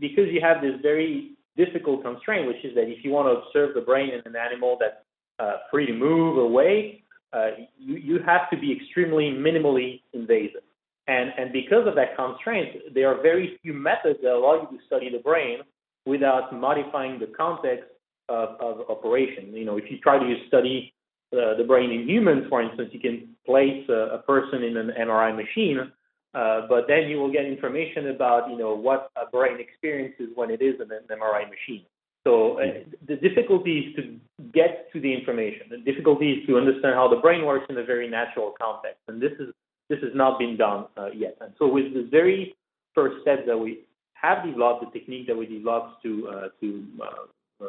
because 0.00 0.26
you 0.32 0.40
have 0.40 0.62
this 0.62 0.74
very 0.82 1.32
difficult 1.58 2.02
constraint, 2.02 2.46
which 2.46 2.64
is 2.64 2.74
that 2.74 2.88
if 2.88 3.04
you 3.04 3.10
want 3.10 3.26
to 3.28 3.42
observe 3.42 3.74
the 3.74 3.82
brain 3.82 4.10
in 4.10 4.22
an 4.24 4.36
animal 4.36 4.78
that's 4.80 5.02
uh, 5.38 5.58
free 5.70 5.86
to 5.86 5.92
move 5.92 6.38
or 6.38 6.48
wake, 6.48 7.04
uh, 7.32 7.48
you, 7.78 7.96
you 7.96 8.18
have 8.24 8.48
to 8.50 8.56
be 8.56 8.72
extremely 8.72 9.30
minimally 9.30 10.00
invasive. 10.14 10.62
And, 11.08 11.32
and 11.38 11.52
because 11.52 11.86
of 11.86 11.94
that 11.96 12.16
constraint, 12.16 12.94
there 12.94 13.08
are 13.08 13.20
very 13.20 13.58
few 13.62 13.74
methods 13.74 14.18
that 14.22 14.32
allow 14.32 14.54
you 14.62 14.78
to 14.78 14.84
study 14.86 15.10
the 15.10 15.18
brain 15.18 15.58
without 16.06 16.54
modifying 16.54 17.18
the 17.18 17.26
context 17.26 17.88
of, 18.28 18.50
of 18.60 18.88
operation. 18.88 19.52
You 19.54 19.64
know, 19.64 19.76
if 19.76 19.90
you 19.90 19.98
try 19.98 20.18
to 20.18 20.34
study 20.48 20.92
uh, 21.32 21.56
the 21.56 21.64
brain 21.66 21.90
in 21.90 22.08
humans, 22.08 22.44
for 22.48 22.62
instance, 22.62 22.90
you 22.92 23.00
can 23.00 23.28
place 23.44 23.84
a, 23.88 24.16
a 24.16 24.18
person 24.18 24.62
in 24.62 24.76
an 24.76 24.92
MRI 24.98 25.34
machine, 25.34 25.92
uh, 26.34 26.66
but 26.68 26.86
then 26.86 27.08
you 27.08 27.18
will 27.18 27.32
get 27.32 27.46
information 27.46 28.08
about, 28.08 28.50
you 28.50 28.58
know, 28.58 28.74
what 28.74 29.10
a 29.16 29.30
brain 29.30 29.58
experiences 29.60 30.28
when 30.34 30.50
it 30.50 30.60
is 30.60 30.74
in 30.76 30.90
an 30.92 31.02
MRI 31.10 31.48
machine. 31.48 31.84
So 32.24 32.60
uh, 32.60 32.84
the 33.06 33.16
difficulty 33.16 33.78
is 33.78 33.96
to 33.96 34.16
get 34.52 34.92
to 34.92 35.00
the 35.00 35.12
information. 35.12 35.68
The 35.70 35.78
difficulty 35.78 36.32
is 36.32 36.46
to 36.46 36.58
understand 36.58 36.94
how 36.94 37.08
the 37.08 37.16
brain 37.16 37.46
works 37.46 37.66
in 37.70 37.78
a 37.78 37.84
very 37.84 38.08
natural 38.08 38.52
context, 38.60 39.00
and 39.08 39.22
this 39.22 39.32
is 39.40 39.54
this 39.88 40.00
has 40.02 40.10
not 40.14 40.38
been 40.38 40.56
done 40.58 40.86
uh, 40.98 41.06
yet. 41.14 41.38
And 41.40 41.54
so 41.58 41.66
with 41.66 41.94
the 41.94 42.06
very 42.10 42.54
first 42.94 43.22
step 43.22 43.46
that 43.46 43.56
we 43.56 43.84
have 44.12 44.44
developed, 44.44 44.84
the 44.84 44.98
technique 44.98 45.26
that 45.28 45.36
we 45.36 45.46
developed 45.46 46.02
to 46.02 46.28
uh, 46.28 46.48
to 46.60 46.84
uh, 47.00 47.64
uh, 47.64 47.68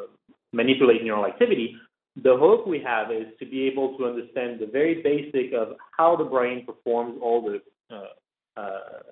manipulate 0.52 1.04
neural 1.04 1.26
activity, 1.26 1.76
the 2.22 2.36
hope 2.36 2.68
we 2.68 2.82
have 2.82 3.12
is 3.12 3.28
to 3.40 3.46
be 3.46 3.68
able 3.68 3.98
to 3.98 4.06
understand 4.06 4.60
the 4.60 4.66
very 4.66 5.02
basic 5.02 5.54
of 5.54 5.78
how 5.98 6.16
the 6.18 6.24
brain 6.24 6.66
performs 6.66 7.18
all 7.22 7.42
the 7.42 7.62
uh, 7.96 8.10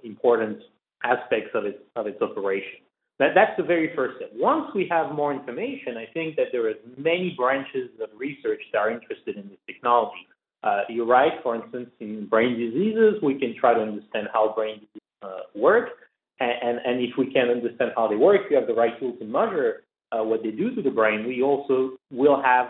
important 0.04 0.58
aspects 1.04 1.51
of 1.54 1.66
its 1.66 1.80
of 1.96 2.08
its 2.08 2.22
operation. 2.22 2.80
That, 3.20 3.30
that's 3.34 3.58
the 3.58 3.63
very 3.63 3.96
first 3.96 4.18
step. 4.18 4.30
Once 4.36 4.70
we 4.75 4.88
have 4.92 5.12
more 5.12 5.34
information, 5.34 5.98
I 5.98 6.06
think 6.13 6.36
that 6.36 6.48
there 6.51 6.68
are 6.70 6.74
many 6.98 7.34
branches 7.36 7.89
of 8.01 8.10
research 8.18 8.62
that 8.72 8.77
are 8.77 8.92
interested 8.92 9.38
in 9.38 9.50
this 9.50 9.58
technology. 9.66 10.27
Uh, 10.63 10.82
you're 10.89 11.08
right. 11.08 11.34
For 11.42 11.56
instance, 11.56 11.89
in 12.00 12.27
brain 12.27 12.60
diseases, 12.60 13.16
we 13.24 13.39
can 13.39 13.56
try 13.60 13.74
to 13.74 13.82
understand 13.82 14.27
how 14.32 14.54
brain 14.54 14.75
diseases 14.75 15.01
uh, 15.24 15.42
work, 15.56 15.89
and, 16.39 16.51
and, 16.62 16.77
and 16.86 17.01
if 17.01 17.18
we 17.18 17.32
can 17.32 17.50
understand 17.50 17.92
how 17.96 18.08
they 18.08 18.16
work, 18.16 18.42
we 18.50 18.56
have 18.56 18.68
the 18.68 18.74
right 18.74 19.00
tool 19.00 19.13
to 19.18 19.25
measure 19.25 19.84
uh, 20.12 20.24
what 20.24 20.44
they 20.44 20.51
do 20.51 20.75
to 20.75 20.82
the 20.82 20.92
brain. 20.92 21.25
We 21.25 21.42
also 21.42 21.98
will 22.12 22.42
have 22.42 22.68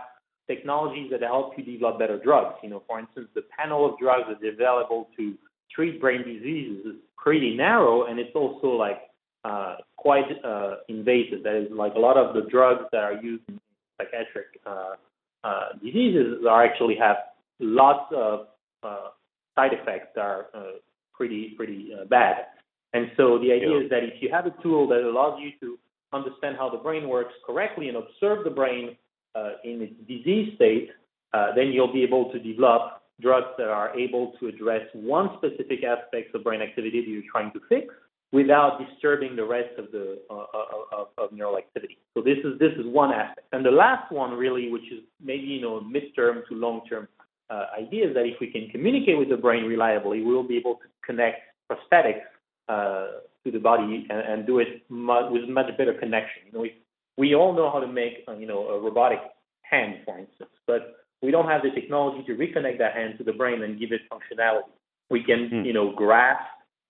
technologies 0.47 1.11
that 1.11 1.21
help 1.21 1.53
you 1.57 1.63
develop 1.63 1.99
better 1.99 2.17
drugs. 2.17 2.55
You 2.63 2.69
know, 2.69 2.83
for 2.87 2.99
instance, 2.99 3.27
the 3.35 3.43
panel 3.57 3.85
of 3.85 3.99
drugs 3.99 4.23
that 4.29 4.45
are 4.45 4.53
available 4.53 5.09
to 5.17 5.35
treat 5.73 5.99
brain 5.99 6.23
diseases 6.23 6.85
is 6.85 6.95
pretty 7.17 7.55
narrow, 7.55 8.05
and 8.05 8.19
it's 8.19 8.35
also 8.35 8.67
like 8.67 9.01
uh, 9.43 9.75
quite 9.95 10.25
uh, 10.43 10.75
invasive. 10.89 11.43
That 11.43 11.55
is, 11.55 11.71
like 11.71 11.95
a 11.95 11.99
lot 11.99 12.17
of 12.17 12.33
the 12.35 12.49
drugs 12.49 12.85
that 12.91 13.03
are 13.03 13.13
used 13.13 13.43
in 13.47 13.59
psychiatric 13.97 14.59
uh, 14.65 14.93
uh 15.43 15.69
diseases 15.83 16.43
are 16.49 16.63
actually 16.63 16.95
have 16.95 17.17
lots 17.59 18.11
of 18.15 18.47
uh, 18.83 19.09
side 19.55 19.73
effects 19.73 20.07
that 20.15 20.21
are 20.21 20.47
uh, 20.53 20.77
pretty 21.13 21.53
pretty 21.57 21.91
bad. 22.09 22.35
And 22.93 23.11
so 23.17 23.37
the 23.37 23.51
idea 23.51 23.71
yeah. 23.71 23.83
is 23.83 23.89
that 23.89 24.03
if 24.03 24.21
you 24.21 24.29
have 24.31 24.45
a 24.45 24.53
tool 24.63 24.87
that 24.87 25.01
allows 25.01 25.39
you 25.41 25.51
to 25.59 25.77
understand 26.13 26.55
how 26.57 26.69
the 26.69 26.77
brain 26.77 27.07
works 27.09 27.33
correctly 27.45 27.89
and 27.89 27.97
observe 27.97 28.43
the 28.43 28.49
brain 28.49 28.95
uh, 29.35 29.51
in 29.63 29.81
its 29.81 29.93
disease 30.07 30.53
state, 30.55 30.89
uh, 31.33 31.53
then 31.55 31.67
you'll 31.67 31.91
be 31.91 32.03
able 32.03 32.31
to 32.31 32.39
develop 32.39 32.96
drugs 33.21 33.47
that 33.57 33.67
are 33.67 33.97
able 33.97 34.33
to 34.39 34.47
address 34.47 34.81
one 34.93 35.29
specific 35.37 35.83
aspect 35.83 36.33
of 36.35 36.43
brain 36.43 36.61
activity 36.61 37.01
that 37.01 37.09
you're 37.09 37.23
trying 37.31 37.51
to 37.51 37.59
fix 37.67 37.93
without 38.31 38.79
disturbing 38.79 39.35
the 39.35 39.43
rest 39.43 39.77
of 39.77 39.91
the 39.91 40.19
uh, 40.29 40.33
uh 40.33 40.97
of, 40.97 41.07
of, 41.17 41.31
neural 41.31 41.57
activity. 41.57 41.97
So 42.13 42.21
this 42.21 42.37
is 42.43 42.59
this 42.59 42.73
is 42.77 42.85
one 42.85 43.11
aspect, 43.11 43.47
and 43.53 43.65
the 43.65 43.71
last 43.71 44.11
one 44.11 44.33
really, 44.33 44.69
which 44.69 44.91
is 44.91 44.99
maybe 45.23 45.43
you 45.43 45.61
know 45.61 45.79
midterm 45.81 46.45
to 46.47 46.55
long 46.55 46.81
term 46.87 47.07
uh, 47.49 47.65
idea, 47.77 48.09
is 48.09 48.13
that 48.15 48.25
if 48.25 48.39
we 48.39 48.47
can 48.51 48.69
communicate 48.69 49.17
with 49.17 49.29
the 49.29 49.37
brain 49.37 49.63
reliably, 49.63 50.21
we 50.21 50.33
will 50.33 50.47
be 50.47 50.57
able 50.57 50.75
to 50.75 50.87
connect 51.05 51.39
prosthetics 51.71 52.25
uh, 52.67 53.19
to 53.43 53.51
the 53.51 53.59
body 53.59 54.05
and, 54.09 54.19
and 54.19 54.45
do 54.45 54.59
it 54.59 54.83
mu- 54.89 55.31
with 55.31 55.47
much 55.49 55.75
better 55.77 55.93
connection. 55.93 56.43
You 56.47 56.51
know, 56.51 56.59
we, 56.59 56.75
we 57.17 57.35
all 57.35 57.53
know 57.53 57.71
how 57.71 57.79
to 57.79 57.87
make 57.87 58.25
uh, 58.27 58.33
you 58.33 58.47
know 58.47 58.67
a 58.67 58.79
robotic 58.79 59.19
hand, 59.61 59.95
for 60.05 60.19
instance, 60.19 60.51
but 60.65 61.06
we 61.21 61.31
don't 61.31 61.47
have 61.47 61.61
the 61.63 61.71
technology 61.71 62.23
to 62.27 62.33
reconnect 62.33 62.77
that 62.79 62.93
hand 62.93 63.15
to 63.17 63.23
the 63.23 63.33
brain 63.33 63.63
and 63.63 63.79
give 63.79 63.91
it 63.91 64.01
functionality. 64.11 64.69
We 65.09 65.23
can 65.23 65.49
mm. 65.51 65.65
you 65.65 65.73
know 65.73 65.93
grasp, 65.93 66.45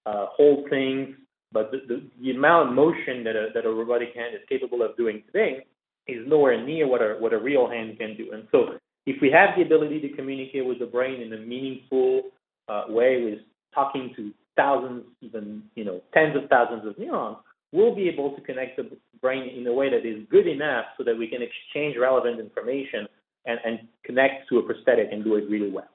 uh, 0.05 0.27
hold 0.35 0.69
things, 0.69 1.15
but 1.51 1.71
the, 1.71 1.79
the, 1.87 2.03
the 2.21 2.31
amount 2.31 2.69
of 2.69 2.75
motion 2.75 3.23
that 3.23 3.35
a 3.35 3.47
that 3.53 3.65
a 3.65 3.69
robotic 3.69 4.09
hand 4.15 4.35
is 4.35 4.41
capable 4.49 4.81
of 4.81 4.97
doing 4.97 5.23
today 5.27 5.65
is 6.07 6.27
nowhere 6.27 6.63
near 6.63 6.87
what 6.87 7.01
a 7.01 7.15
what 7.19 7.33
a 7.33 7.37
real 7.37 7.69
hand 7.69 7.97
can 7.97 8.17
do. 8.17 8.31
And 8.33 8.47
so, 8.51 8.77
if 9.05 9.21
we 9.21 9.31
have 9.31 9.55
the 9.55 9.63
ability 9.63 10.01
to 10.01 10.09
communicate 10.15 10.65
with 10.65 10.79
the 10.79 10.85
brain 10.85 11.21
in 11.21 11.33
a 11.33 11.37
meaningful 11.37 12.23
uh, 12.67 12.85
way, 12.89 13.23
with 13.23 13.39
talking 13.73 14.13
to 14.15 14.31
thousands, 14.55 15.05
even 15.21 15.63
you 15.75 15.85
know 15.85 16.01
tens 16.13 16.35
of 16.35 16.49
thousands 16.49 16.85
of 16.85 16.97
neurons, 16.97 17.37
we'll 17.71 17.95
be 17.95 18.09
able 18.09 18.35
to 18.35 18.41
connect 18.41 18.77
the 18.77 18.89
brain 19.21 19.49
in 19.57 19.65
a 19.67 19.73
way 19.73 19.89
that 19.89 20.05
is 20.05 20.25
good 20.29 20.47
enough 20.47 20.85
so 20.97 21.03
that 21.03 21.17
we 21.17 21.27
can 21.27 21.39
exchange 21.41 21.95
relevant 21.99 22.39
information 22.39 23.07
and, 23.47 23.59
and 23.65 23.79
connect 24.03 24.49
to 24.49 24.59
a 24.59 24.63
prosthetic 24.63 25.09
and 25.11 25.23
do 25.23 25.35
it 25.35 25.49
really 25.49 25.71
well. 25.71 25.89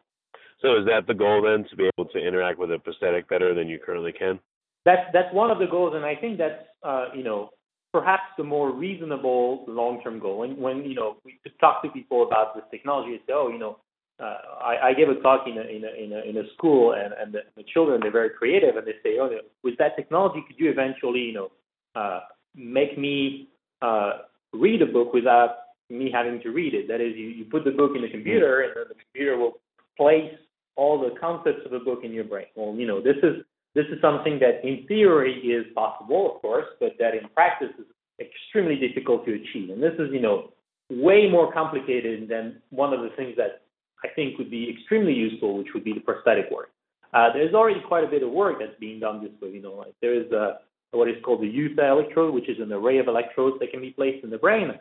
So 0.60 0.78
is 0.78 0.86
that 0.86 1.06
the 1.06 1.14
goal 1.14 1.42
then 1.42 1.68
to 1.70 1.76
be 1.76 1.90
able 1.96 2.08
to 2.10 2.18
interact 2.18 2.58
with 2.58 2.72
a 2.72 2.78
prosthetic 2.78 3.28
better 3.28 3.54
than 3.54 3.68
you 3.68 3.78
currently 3.84 4.12
can? 4.12 4.38
That's 4.84 5.02
that's 5.12 5.32
one 5.32 5.50
of 5.50 5.58
the 5.58 5.66
goals, 5.66 5.94
and 5.94 6.04
I 6.04 6.16
think 6.16 6.38
that's 6.38 6.64
uh, 6.82 7.06
you 7.14 7.22
know 7.22 7.50
perhaps 7.92 8.22
the 8.38 8.44
more 8.44 8.72
reasonable 8.72 9.64
long-term 9.68 10.18
goal. 10.18 10.38
When 10.38 10.56
when 10.56 10.84
you 10.84 10.94
know 10.94 11.16
we 11.24 11.38
talk 11.60 11.82
to 11.82 11.90
people 11.90 12.26
about 12.26 12.54
this 12.54 12.64
technology, 12.70 13.12
they 13.12 13.32
say, 13.32 13.32
oh, 13.34 13.48
you 13.48 13.58
know, 13.58 13.78
uh, 14.20 14.38
I, 14.60 14.88
I 14.88 14.94
gave 14.94 15.08
a 15.08 15.20
talk 15.20 15.46
in 15.46 15.58
a, 15.58 15.62
in 15.62 15.84
a, 15.84 16.04
in 16.04 16.12
a, 16.12 16.30
in 16.30 16.36
a 16.44 16.48
school, 16.54 16.92
and, 16.92 17.12
and 17.12 17.32
the, 17.32 17.40
the 17.56 17.64
children 17.72 18.00
they're 18.00 18.12
very 18.12 18.30
creative, 18.30 18.76
and 18.76 18.86
they 18.86 18.94
say, 19.02 19.18
"Oh, 19.20 19.30
with 19.62 19.76
that 19.78 19.96
technology, 19.96 20.44
could 20.46 20.58
you 20.58 20.70
eventually, 20.70 21.20
you 21.20 21.32
know, 21.32 21.50
uh, 21.94 22.20
make 22.54 22.98
me 22.98 23.48
uh, 23.82 24.18
read 24.52 24.82
a 24.82 24.86
book 24.86 25.12
without 25.12 25.56
me 25.92 26.10
having 26.10 26.40
to 26.42 26.50
read 26.50 26.74
it? 26.74 26.88
That 26.88 27.00
is, 27.00 27.16
you, 27.16 27.28
you 27.28 27.44
put 27.44 27.64
the 27.64 27.70
book 27.70 27.92
in 27.94 28.02
the 28.02 28.08
computer, 28.08 28.62
and 28.62 28.72
then 28.74 28.84
the 28.88 28.94
computer 28.94 29.36
will 29.36 29.60
place 29.96 30.32
all 30.76 30.98
the 30.98 31.18
concepts 31.20 31.60
of 31.64 31.70
the 31.70 31.78
book 31.78 32.00
in 32.02 32.12
your 32.12 32.24
brain. 32.24 32.46
Well, 32.56 32.74
you 32.74 32.86
know, 32.86 33.00
this 33.00 33.16
is 33.22 33.44
this 33.74 33.86
is 33.86 34.00
something 34.00 34.38
that 34.40 34.66
in 34.66 34.86
theory 34.86 35.34
is 35.40 35.64
possible, 35.74 36.34
of 36.34 36.42
course, 36.42 36.66
but 36.78 36.92
that 36.98 37.14
in 37.14 37.28
practice 37.34 37.72
is 37.78 37.86
extremely 38.20 38.76
difficult 38.76 39.24
to 39.24 39.32
achieve. 39.32 39.70
And 39.70 39.82
this 39.82 39.94
is, 39.98 40.08
you 40.12 40.20
know, 40.20 40.52
way 40.90 41.28
more 41.30 41.52
complicated 41.52 42.28
than 42.28 42.60
one 42.70 42.92
of 42.92 43.00
the 43.00 43.10
things 43.16 43.34
that 43.36 43.62
I 44.04 44.08
think 44.08 44.38
would 44.38 44.50
be 44.50 44.68
extremely 44.68 45.14
useful, 45.14 45.56
which 45.56 45.68
would 45.72 45.84
be 45.84 45.94
the 45.94 46.00
prosthetic 46.00 46.50
work. 46.50 46.70
Uh, 47.14 47.32
there's 47.32 47.54
already 47.54 47.80
quite 47.86 48.04
a 48.04 48.08
bit 48.08 48.22
of 48.22 48.30
work 48.30 48.56
that's 48.60 48.78
being 48.78 49.00
done 49.00 49.22
this 49.22 49.32
way. 49.40 49.50
You 49.50 49.62
know, 49.62 49.74
like 49.74 49.94
there 50.00 50.14
is 50.14 50.30
a, 50.32 50.58
what 50.90 51.08
is 51.08 51.16
called 51.24 51.40
the 51.40 51.48
Utah 51.48 51.92
electrode, 51.92 52.34
which 52.34 52.48
is 52.48 52.58
an 52.60 52.72
array 52.72 52.98
of 52.98 53.08
electrodes 53.08 53.56
that 53.60 53.70
can 53.70 53.80
be 53.80 53.90
placed 53.90 54.24
in 54.24 54.30
the 54.30 54.38
brain. 54.38 54.72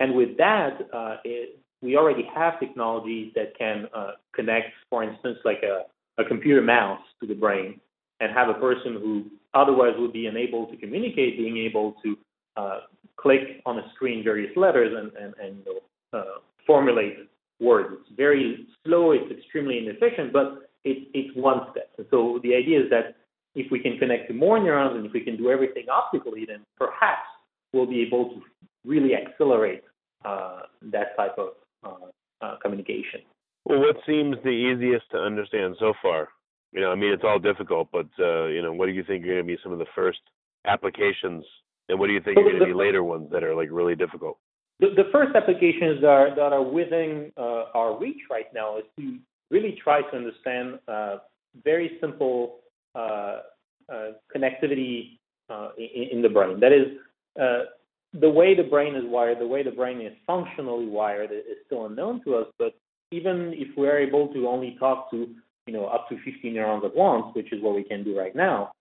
And 0.00 0.14
with 0.14 0.36
that, 0.38 0.88
uh, 0.92 1.16
it, 1.24 1.60
we 1.82 1.96
already 1.96 2.28
have 2.34 2.58
technologies 2.58 3.32
that 3.34 3.56
can 3.56 3.86
uh, 3.94 4.12
connect, 4.34 4.68
for 4.88 5.04
instance, 5.04 5.38
like 5.44 5.62
a, 5.62 5.84
a 6.20 6.24
computer 6.24 6.62
mouse 6.62 7.00
to 7.20 7.26
the 7.26 7.34
brain 7.34 7.80
and 8.20 8.32
have 8.32 8.48
a 8.48 8.54
person 8.54 8.94
who 8.94 9.26
otherwise 9.54 9.92
would 9.98 10.12
be 10.12 10.26
unable 10.26 10.66
to 10.66 10.76
communicate 10.76 11.36
being 11.36 11.58
able 11.58 11.94
to 12.02 12.18
uh, 12.56 12.80
click 13.16 13.62
on 13.66 13.78
a 13.78 13.90
screen 13.94 14.24
various 14.24 14.54
letters 14.56 14.94
and, 14.96 15.12
and, 15.22 15.34
and 15.42 15.62
uh, 16.12 16.40
formulate 16.66 17.28
words. 17.60 17.94
It's 18.00 18.16
very 18.16 18.66
slow, 18.84 19.12
it's 19.12 19.30
extremely 19.30 19.78
inefficient, 19.78 20.32
but 20.32 20.70
it, 20.84 21.08
it's 21.12 21.36
one 21.36 21.60
step. 21.72 21.90
And 21.98 22.06
so 22.10 22.40
the 22.42 22.54
idea 22.54 22.80
is 22.80 22.90
that 22.90 23.16
if 23.54 23.70
we 23.70 23.80
can 23.80 23.98
connect 23.98 24.28
to 24.28 24.34
more 24.34 24.58
neurons 24.58 24.96
and 24.96 25.04
if 25.04 25.12
we 25.12 25.20
can 25.20 25.36
do 25.36 25.50
everything 25.50 25.86
optically, 25.92 26.46
then 26.46 26.60
perhaps 26.78 27.26
we'll 27.72 27.86
be 27.86 28.00
able 28.00 28.30
to 28.30 28.42
really 28.84 29.14
accelerate 29.14 29.82
that 30.24 31.16
type 31.16 31.36
of 31.38 31.48
uh, 31.84 32.44
uh, 32.44 32.56
communication. 32.62 33.20
Well, 33.64 33.80
what 33.80 33.96
seems 34.06 34.36
the 34.42 34.50
easiest 34.50 35.10
to 35.10 35.18
understand 35.18 35.76
so 35.78 35.92
far? 36.02 36.28
You 36.72 36.80
know, 36.80 36.92
I 36.92 36.94
mean, 36.94 37.12
it's 37.12 37.24
all 37.24 37.38
difficult, 37.38 37.88
but 37.92 38.06
uh, 38.18 38.46
you 38.46 38.62
know, 38.62 38.72
what 38.72 38.86
do 38.86 38.92
you 38.92 39.04
think 39.04 39.24
are 39.24 39.28
going 39.28 39.38
to 39.38 39.44
be 39.44 39.58
some 39.62 39.72
of 39.72 39.78
the 39.78 39.86
first 39.94 40.20
applications, 40.66 41.44
and 41.88 41.98
what 41.98 42.06
do 42.06 42.12
you 42.12 42.20
think 42.20 42.38
are 42.38 42.42
going 42.42 42.58
to 42.58 42.64
be 42.64 42.72
later 42.72 43.02
ones 43.02 43.28
that 43.32 43.42
are 43.42 43.54
like 43.54 43.68
really 43.70 43.94
difficult? 43.94 44.38
The, 44.78 44.88
the 44.96 45.10
first 45.12 45.36
applications 45.36 46.00
that 46.00 46.08
are, 46.08 46.34
that 46.34 46.52
are 46.52 46.62
within 46.62 47.32
uh, 47.36 47.64
our 47.74 47.98
reach 47.98 48.22
right 48.30 48.52
now 48.54 48.78
is 48.78 48.84
to 48.98 49.18
really 49.50 49.78
try 49.82 50.00
to 50.00 50.16
understand 50.16 50.78
uh, 50.88 51.18
very 51.64 51.98
simple 52.00 52.60
uh, 52.94 53.40
uh 53.88 54.12
connectivity 54.34 55.18
uh, 55.50 55.70
in, 55.76 56.18
in, 56.18 56.22
the 56.22 56.28
brain. 56.28 56.60
That 56.60 56.72
is, 56.72 56.86
uh, 57.40 57.64
the 58.12 58.30
way 58.30 58.54
the 58.54 58.62
brain 58.62 58.94
is 58.94 59.04
wired, 59.04 59.38
the 59.38 59.46
way 59.46 59.62
the 59.62 59.70
brain 59.70 60.00
is 60.00 60.12
functionally 60.26 60.86
wired 60.86 61.30
is 61.30 61.56
still 61.66 61.86
unknown 61.86 62.22
to 62.24 62.36
us. 62.36 62.46
But 62.58 62.74
even 63.10 63.52
if 63.56 63.68
we're 63.76 63.98
able 63.98 64.28
to 64.34 64.48
only 64.48 64.76
talk 64.78 65.10
to 65.10 65.28
you 65.66 65.72
know 65.72 65.86
up 65.86 66.08
to 66.08 66.16
50 66.24 66.50
neurons 66.50 66.84
at 66.84 66.96
once, 66.96 67.34
which 67.34 67.52
is 67.52 67.62
what 67.62 67.74
we 67.74 67.84
can 67.84 68.02
do 68.02 68.18
right 68.18 68.34
now, 68.34 68.72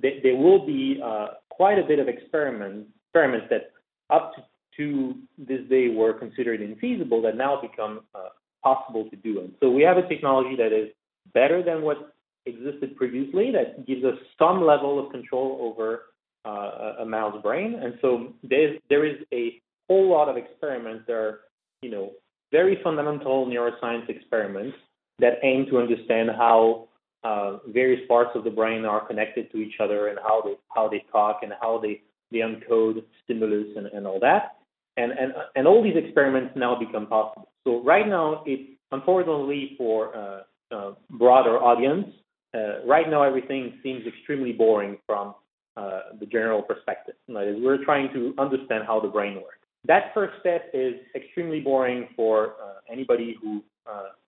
th- 0.00 0.22
there 0.22 0.36
will 0.36 0.66
be 0.66 1.00
uh, 1.04 1.28
quite 1.50 1.78
a 1.78 1.84
bit 1.84 1.98
of 1.98 2.08
experiments 2.08 2.90
experiments 3.06 3.46
that 3.50 3.70
up 4.10 4.34
to 4.34 4.42
to 4.76 5.14
this 5.38 5.60
day 5.68 5.88
were 5.88 6.12
considered 6.12 6.60
infeasible 6.60 7.22
that 7.22 7.36
now 7.36 7.60
become 7.60 8.00
uh, 8.14 8.28
possible 8.62 9.08
to 9.10 9.16
do. 9.16 9.40
And 9.40 9.52
so 9.60 9.70
we 9.70 9.82
have 9.82 9.96
a 9.96 10.08
technology 10.08 10.56
that 10.56 10.72
is 10.72 10.88
better 11.32 11.62
than 11.62 11.82
what 11.82 12.12
existed 12.46 12.96
previously 12.96 13.50
that 13.52 13.86
gives 13.86 14.04
us 14.04 14.16
some 14.38 14.64
level 14.64 15.04
of 15.04 15.12
control 15.12 15.58
over 15.60 16.02
uh, 16.44 16.96
a 17.00 17.04
mouse 17.04 17.40
brain. 17.42 17.74
And 17.74 17.94
so 18.00 18.32
there 18.42 19.04
is 19.04 19.16
a 19.32 19.60
whole 19.88 20.10
lot 20.10 20.28
of 20.28 20.36
experiments 20.36 21.04
that 21.06 21.14
are, 21.14 21.40
you 21.82 21.90
know, 21.90 22.12
very 22.52 22.78
fundamental 22.82 23.46
neuroscience 23.46 24.08
experiments 24.08 24.76
that 25.18 25.34
aim 25.42 25.66
to 25.70 25.78
understand 25.78 26.30
how 26.30 26.88
uh, 27.24 27.58
various 27.68 28.06
parts 28.06 28.30
of 28.34 28.44
the 28.44 28.50
brain 28.50 28.84
are 28.84 29.06
connected 29.06 29.50
to 29.52 29.58
each 29.58 29.74
other 29.80 30.08
and 30.08 30.18
how 30.22 30.42
they 30.42 30.54
how 30.74 30.88
they 30.88 31.04
talk 31.10 31.40
and 31.42 31.52
how 31.60 31.78
they 31.78 32.02
they 32.30 32.38
encode 32.38 33.02
stimulus 33.24 33.68
and, 33.76 33.86
and 33.86 34.06
all 34.06 34.20
that. 34.20 34.56
And, 34.96 35.12
and 35.12 35.32
and 35.56 35.66
all 35.66 35.82
these 35.82 35.96
experiments 35.96 36.52
now 36.54 36.78
become 36.78 37.06
possible. 37.06 37.48
So 37.64 37.82
right 37.82 38.06
now, 38.06 38.42
it's 38.46 38.70
unfortunately 38.92 39.74
for 39.78 40.14
uh, 40.16 40.40
uh, 40.70 40.94
broader 41.10 41.58
audience. 41.58 42.06
Uh, 42.54 42.84
right 42.86 43.08
now, 43.10 43.22
everything 43.22 43.80
seems 43.82 44.06
extremely 44.06 44.52
boring 44.52 44.98
from 45.06 45.34
uh, 45.76 46.00
the 46.20 46.26
general 46.26 46.62
perspective. 46.62 47.14
Like, 47.28 47.48
we're 47.58 47.84
trying 47.84 48.12
to 48.14 48.34
understand 48.38 48.84
how 48.86 49.00
the 49.00 49.08
brain 49.08 49.36
works. 49.36 49.58
That 49.86 50.12
first 50.14 50.34
step 50.40 50.70
is 50.72 50.94
extremely 51.14 51.60
boring 51.60 52.08
for 52.16 52.54
uh, 52.62 52.80
anybody 52.90 53.36
who, 53.40 53.62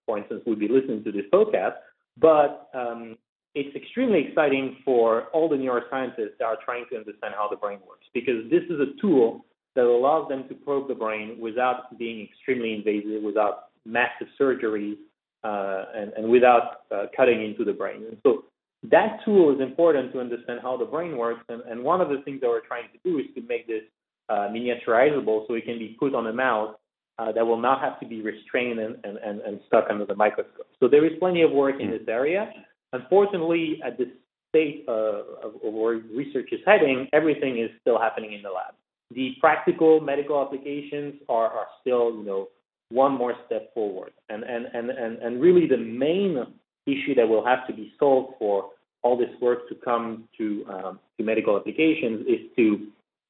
for 0.04 0.18
instance, 0.18 0.42
would 0.46 0.58
be 0.58 0.68
listening 0.68 1.02
to 1.04 1.12
this 1.12 1.24
podcast 1.32 1.76
but 2.18 2.68
um, 2.74 3.16
it's 3.54 3.74
extremely 3.76 4.26
exciting 4.26 4.76
for 4.84 5.24
all 5.32 5.48
the 5.48 5.56
neuroscientists 5.56 6.38
that 6.38 6.44
are 6.44 6.58
trying 6.64 6.84
to 6.90 6.96
understand 6.96 7.34
how 7.36 7.48
the 7.48 7.56
brain 7.56 7.78
works 7.86 8.06
because 8.14 8.48
this 8.50 8.62
is 8.64 8.80
a 8.80 9.00
tool 9.00 9.44
that 9.74 9.84
allows 9.84 10.28
them 10.28 10.48
to 10.48 10.54
probe 10.54 10.88
the 10.88 10.94
brain 10.94 11.36
without 11.38 11.98
being 11.98 12.26
extremely 12.26 12.74
invasive, 12.74 13.22
without 13.22 13.68
massive 13.84 14.26
surgeries, 14.40 14.96
uh, 15.44 15.84
and, 15.94 16.12
and, 16.14 16.28
without 16.28 16.80
uh, 16.90 17.04
cutting 17.14 17.44
into 17.44 17.62
the 17.62 17.72
brain. 17.72 18.04
And 18.08 18.16
so 18.22 18.44
that 18.90 19.18
tool 19.24 19.54
is 19.54 19.60
important 19.60 20.12
to 20.12 20.20
understand 20.20 20.60
how 20.62 20.76
the 20.76 20.84
brain 20.84 21.16
works. 21.16 21.42
And, 21.48 21.62
and 21.62 21.82
one 21.82 22.00
of 22.00 22.08
the 22.08 22.22
things 22.24 22.40
that 22.40 22.48
we're 22.48 22.66
trying 22.66 22.88
to 22.92 22.98
do 23.08 23.18
is 23.18 23.26
to 23.34 23.42
make 23.42 23.66
this 23.66 23.82
uh, 24.28 24.48
miniaturizable 24.50 25.46
so 25.46 25.54
it 25.54 25.64
can 25.64 25.78
be 25.78 25.96
put 25.98 26.14
on 26.14 26.26
a 26.26 26.32
mouse 26.32 26.74
uh, 27.18 27.32
that 27.32 27.46
will 27.46 27.60
not 27.60 27.80
have 27.80 27.98
to 28.00 28.06
be 28.06 28.20
restrained 28.20 28.78
and, 28.78 28.96
and, 29.04 29.16
and, 29.18 29.40
and, 29.40 29.60
stuck 29.66 29.86
under 29.88 30.04
the 30.04 30.14
microscope. 30.14 30.66
So 30.80 30.88
there 30.88 31.04
is 31.06 31.12
plenty 31.18 31.42
of 31.42 31.50
work 31.50 31.76
in 31.80 31.86
hmm. 31.86 31.92
this 31.92 32.02
area. 32.08 32.52
Unfortunately, 32.92 33.80
at 33.84 33.96
this 33.96 34.08
state 34.50 34.84
uh, 34.88 35.22
of, 35.42 35.54
of 35.64 35.72
where 35.72 36.00
research 36.14 36.48
is 36.52 36.60
heading, 36.66 37.08
everything 37.12 37.58
is 37.58 37.70
still 37.80 37.98
happening 37.98 38.32
in 38.32 38.42
the 38.42 38.50
lab. 38.50 38.74
The 39.14 39.34
practical 39.40 40.00
medical 40.00 40.42
applications 40.42 41.14
are, 41.28 41.46
are 41.46 41.66
still, 41.80 42.16
you 42.16 42.24
know, 42.24 42.48
one 42.90 43.12
more 43.12 43.34
step 43.46 43.72
forward. 43.72 44.12
And, 44.28 44.44
and, 44.44 44.66
and, 44.72 44.90
and, 44.90 45.18
and 45.18 45.40
really 45.40 45.66
the 45.66 45.76
main 45.76 46.44
issue 46.86 47.14
that 47.16 47.28
will 47.28 47.44
have 47.44 47.66
to 47.66 47.72
be 47.72 47.92
solved 47.98 48.34
for 48.38 48.70
all 49.06 49.16
this 49.16 49.34
work 49.40 49.68
to 49.68 49.74
come 49.76 50.24
to, 50.36 50.66
um, 50.68 50.98
to 51.16 51.24
medical 51.24 51.56
applications 51.56 52.26
is 52.26 52.40
to 52.56 52.88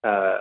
uh, 0.08 0.38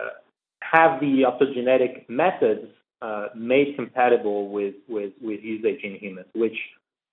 have 0.61 1.01
the 1.01 1.23
optogenetic 1.29 2.07
methods 2.07 2.67
uh, 3.01 3.27
made 3.35 3.75
compatible 3.75 4.47
with, 4.49 4.75
with, 4.87 5.11
with 5.21 5.41
usage 5.43 5.81
in 5.83 5.95
humans, 5.95 6.27
which 6.35 6.57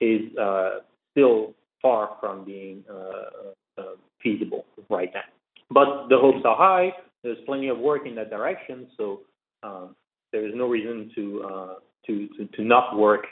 is 0.01 0.21
uh, 0.41 0.79
still 1.11 1.53
far 1.81 2.17
from 2.21 2.45
being 2.45 2.85
uh, 2.89 3.81
uh, 3.81 3.95
feasible 4.23 4.65
right 4.89 5.11
now. 5.13 5.27
But 5.69 6.09
the 6.09 6.17
hopes 6.17 6.45
are 6.45 6.57
high. 6.57 6.93
There's 7.25 7.39
plenty 7.45 7.69
of 7.69 7.79
work 7.79 8.07
in 8.07 8.15
that 8.15 8.31
direction, 8.31 8.87
so 8.97 9.23
um, 9.65 9.97
there 10.31 10.47
is 10.47 10.53
no 10.55 10.69
reason 10.69 11.11
to, 11.17 11.43
uh, 11.43 11.75
to, 12.07 12.29
to, 12.37 12.47
to 12.57 12.63
not 12.63 12.97
work 12.97 13.27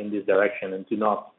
in 0.00 0.10
this 0.10 0.24
direction 0.24 0.72
and 0.72 0.86
to 0.88 0.96
not 0.96 1.33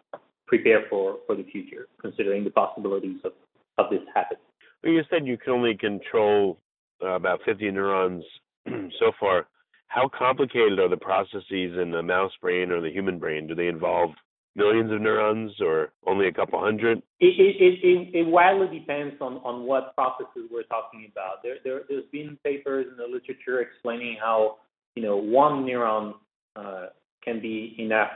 prepare 0.48 0.84
for, 0.90 1.18
for 1.26 1.36
the 1.36 1.44
future, 1.44 1.88
considering 2.00 2.44
the 2.44 2.52
possibilities 2.52 3.18
of, 3.24 3.34
of 3.78 3.90
this 3.90 4.02
happening. 4.14 4.42
Well, 4.84 4.94
you 4.94 5.04
said 5.10 5.26
you 5.26 5.38
can 5.38 5.54
only 5.54 5.76
control 5.76 6.60
about 7.02 7.40
50 7.46 7.72
neurons 7.72 8.24
so 8.68 9.12
far 9.20 9.48
how 9.96 10.10
complicated 10.10 10.78
are 10.80 10.90
the 10.90 10.98
processes 10.98 11.78
in 11.82 11.92
the 11.92 12.04
mouse 12.04 12.34
brain 12.42 12.72
or 12.72 12.82
the 12.82 12.92
human 12.92 13.18
brain? 13.18 13.48
Do 13.48 13.56
they 13.56 13.68
involve 13.68 14.12
millions 14.56 14.92
of 14.92 15.02
neurons 15.02 15.52
or 15.62 15.94
only 16.06 16.28
a 16.28 16.34
couple 16.34 16.60
hundred? 16.60 17.02
It, 17.20 17.40
it, 17.40 17.80
it, 17.82 18.16
it 18.20 18.28
widely 18.28 18.80
depends 18.80 19.16
on, 19.22 19.36
on 19.38 19.66
what 19.66 19.96
processes 19.96 20.50
we're 20.52 20.64
talking 20.64 21.10
about. 21.12 21.44
There, 21.44 21.56
there, 21.64 21.82
there's 21.88 22.06
been 22.12 22.38
papers 22.44 22.88
in 22.92 22.98
the 22.98 23.04
literature 23.04 23.62
explaining 23.62 24.18
how 24.20 24.58
you 24.96 25.04
know 25.04 25.16
one 25.16 25.66
neuron 25.66 26.16
uh, 26.58 26.88
can 27.24 27.42
be 27.42 27.76
enough 27.80 28.12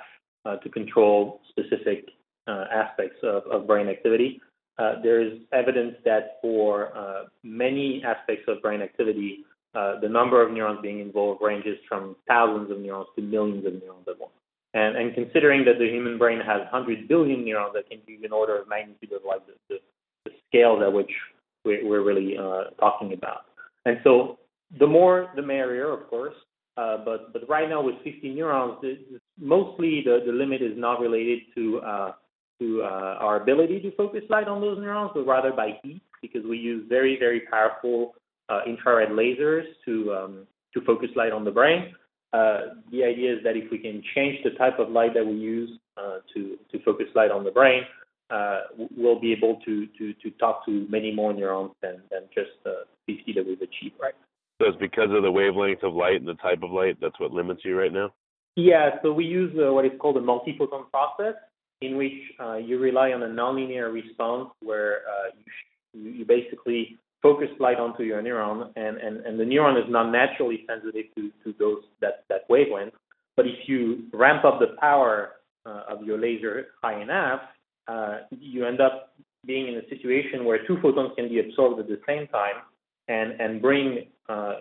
uh, 0.45 0.57
to 0.57 0.69
control 0.69 1.39
specific 1.49 2.09
uh, 2.49 2.65
aspects 2.73 3.17
of, 3.23 3.43
of 3.51 3.67
brain 3.67 3.87
activity. 3.87 4.41
Uh, 4.77 4.93
there's 5.03 5.39
evidence 5.51 5.95
that 6.05 6.39
for 6.41 6.95
uh, 6.97 7.23
many 7.43 8.01
aspects 8.03 8.45
of 8.47 8.61
brain 8.61 8.81
activity, 8.81 9.45
uh, 9.75 9.99
the 9.99 10.09
number 10.09 10.41
of 10.41 10.51
neurons 10.51 10.79
being 10.81 10.99
involved 10.99 11.41
ranges 11.43 11.77
from 11.87 12.15
thousands 12.27 12.71
of 12.71 12.79
neurons 12.79 13.07
to 13.15 13.21
millions 13.21 13.65
of 13.65 13.73
neurons 13.73 14.05
at 14.07 14.19
once. 14.19 14.33
And, 14.73 14.95
and 14.95 15.13
considering 15.13 15.65
that 15.65 15.79
the 15.79 15.85
human 15.85 16.17
brain 16.17 16.39
has 16.39 16.61
100 16.71 17.07
billion 17.07 17.43
neurons, 17.45 17.73
that 17.75 17.89
can 17.89 17.99
give 18.07 18.23
an 18.23 18.31
order 18.31 18.57
of 18.57 18.67
magnitude 18.67 19.11
of 19.11 19.21
like 19.27 19.45
the, 19.45 19.53
the, 19.69 19.75
the 20.25 20.31
scale 20.47 20.81
at 20.83 20.91
which 20.91 21.11
we're, 21.65 21.87
we're 21.87 22.03
really 22.03 22.35
talking 22.79 23.13
about. 23.13 23.45
And 23.85 23.97
so 24.03 24.39
the 24.79 24.87
more, 24.87 25.29
the 25.35 25.41
merrier, 25.41 25.91
of 25.91 26.07
course. 26.09 26.35
Uh, 26.77 26.97
but 27.03 27.33
but 27.33 27.41
right 27.49 27.67
now 27.67 27.81
with 27.81 27.95
50 28.05 28.33
neurons, 28.33 28.77
mostly 29.37 30.01
the, 30.05 30.19
the 30.25 30.31
limit 30.31 30.61
is 30.61 30.77
not 30.77 31.01
related 31.01 31.39
to 31.55 31.79
uh, 31.79 32.11
to 32.59 32.81
uh, 32.83 33.17
our 33.19 33.41
ability 33.41 33.79
to 33.81 33.91
focus 33.95 34.21
light 34.29 34.47
on 34.47 34.61
those 34.61 34.77
neurons, 34.77 35.11
but 35.13 35.25
rather 35.25 35.51
by 35.51 35.79
heat, 35.83 36.01
because 36.21 36.43
we 36.45 36.57
use 36.57 36.85
very 36.89 37.17
very 37.17 37.41
powerful 37.51 38.15
uh, 38.49 38.61
infrared 38.67 39.09
lasers 39.09 39.63
to 39.85 40.13
um, 40.13 40.47
to 40.73 40.81
focus 40.81 41.09
light 41.15 41.31
on 41.31 41.43
the 41.43 41.51
brain. 41.51 41.93
Uh, 42.31 42.75
the 42.91 43.03
idea 43.03 43.33
is 43.33 43.39
that 43.43 43.57
if 43.57 43.71
we 43.71 43.79
can 43.79 44.03
change 44.15 44.37
the 44.43 44.51
type 44.51 44.77
of 44.77 44.89
light 44.89 45.13
that 45.15 45.25
we 45.25 45.33
use 45.33 45.69
uh, 45.97 46.19
to 46.33 46.57
to 46.71 46.83
focus 46.83 47.07
light 47.15 47.31
on 47.31 47.43
the 47.43 47.51
brain, 47.51 47.83
uh, 48.29 48.61
we'll 48.95 49.19
be 49.19 49.31
able 49.31 49.59
to 49.65 49.87
to 49.97 50.13
to 50.13 50.29
talk 50.39 50.65
to 50.65 50.85
many 50.89 51.13
more 51.13 51.33
neurons 51.33 51.71
than 51.81 52.01
than 52.11 52.21
just 52.33 52.51
the 52.63 52.83
50 53.07 53.33
that 53.33 53.45
we've 53.45 53.61
achieved 53.61 53.95
right. 53.99 54.13
So 54.61 54.67
it's 54.67 54.77
because 54.77 55.09
of 55.11 55.23
the 55.23 55.31
wavelength 55.31 55.83
of 55.83 55.93
light 55.93 56.17
and 56.17 56.27
the 56.27 56.35
type 56.35 56.61
of 56.63 56.71
light 56.71 56.97
that's 57.01 57.19
what 57.19 57.31
limits 57.31 57.61
you 57.63 57.79
right 57.79 57.93
now. 57.93 58.11
Yeah, 58.55 58.89
so 59.01 59.13
we 59.13 59.23
use 59.23 59.55
uh, 59.57 59.71
what 59.71 59.85
is 59.85 59.91
called 59.99 60.17
a 60.17 60.21
multiphoton 60.21 60.89
process, 60.91 61.35
in 61.81 61.97
which 61.97 62.13
uh, 62.39 62.55
you 62.55 62.77
rely 62.79 63.11
on 63.11 63.23
a 63.23 63.27
nonlinear 63.27 63.91
response 63.93 64.49
where 64.61 65.01
you, 65.93 66.11
you 66.11 66.25
basically 66.25 66.97
focus 67.21 67.49
light 67.59 67.79
onto 67.79 68.03
your 68.03 68.21
neuron, 68.21 68.71
and, 68.75 68.97
and, 68.97 69.25
and 69.25 69.39
the 69.39 69.43
neuron 69.43 69.77
is 69.77 69.89
not 69.89 70.11
naturally 70.11 70.65
sensitive 70.67 71.05
to, 71.15 71.31
to 71.43 71.53
those 71.59 71.83
that, 72.01 72.23
that 72.29 72.41
wavelength. 72.49 72.93
But 73.35 73.45
if 73.47 73.67
you 73.67 74.05
ramp 74.13 74.45
up 74.45 74.59
the 74.59 74.75
power 74.79 75.31
uh, 75.65 75.83
of 75.89 76.03
your 76.03 76.17
laser 76.17 76.67
high 76.81 77.01
enough, 77.01 77.41
uh, 77.87 78.19
you 78.31 78.65
end 78.65 78.81
up 78.81 79.13
being 79.45 79.67
in 79.67 79.75
a 79.75 79.89
situation 79.89 80.45
where 80.45 80.65
two 80.67 80.77
photons 80.81 81.11
can 81.15 81.29
be 81.29 81.39
absorbed 81.39 81.79
at 81.79 81.87
the 81.87 81.99
same 82.07 82.27
time 82.27 82.55
and, 83.07 83.39
and 83.39 83.61
bring 83.61 84.05
uh, 84.27 84.55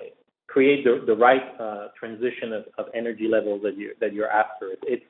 create 0.46 0.84
the, 0.84 1.04
the 1.06 1.14
right 1.14 1.42
uh, 1.60 1.88
transition 1.98 2.52
of, 2.52 2.64
of 2.78 2.86
energy 2.94 3.28
levels 3.28 3.60
that 3.62 3.76
you 3.76 3.92
that 4.00 4.14
you're 4.14 4.30
after. 4.30 4.70
It's 4.82 5.04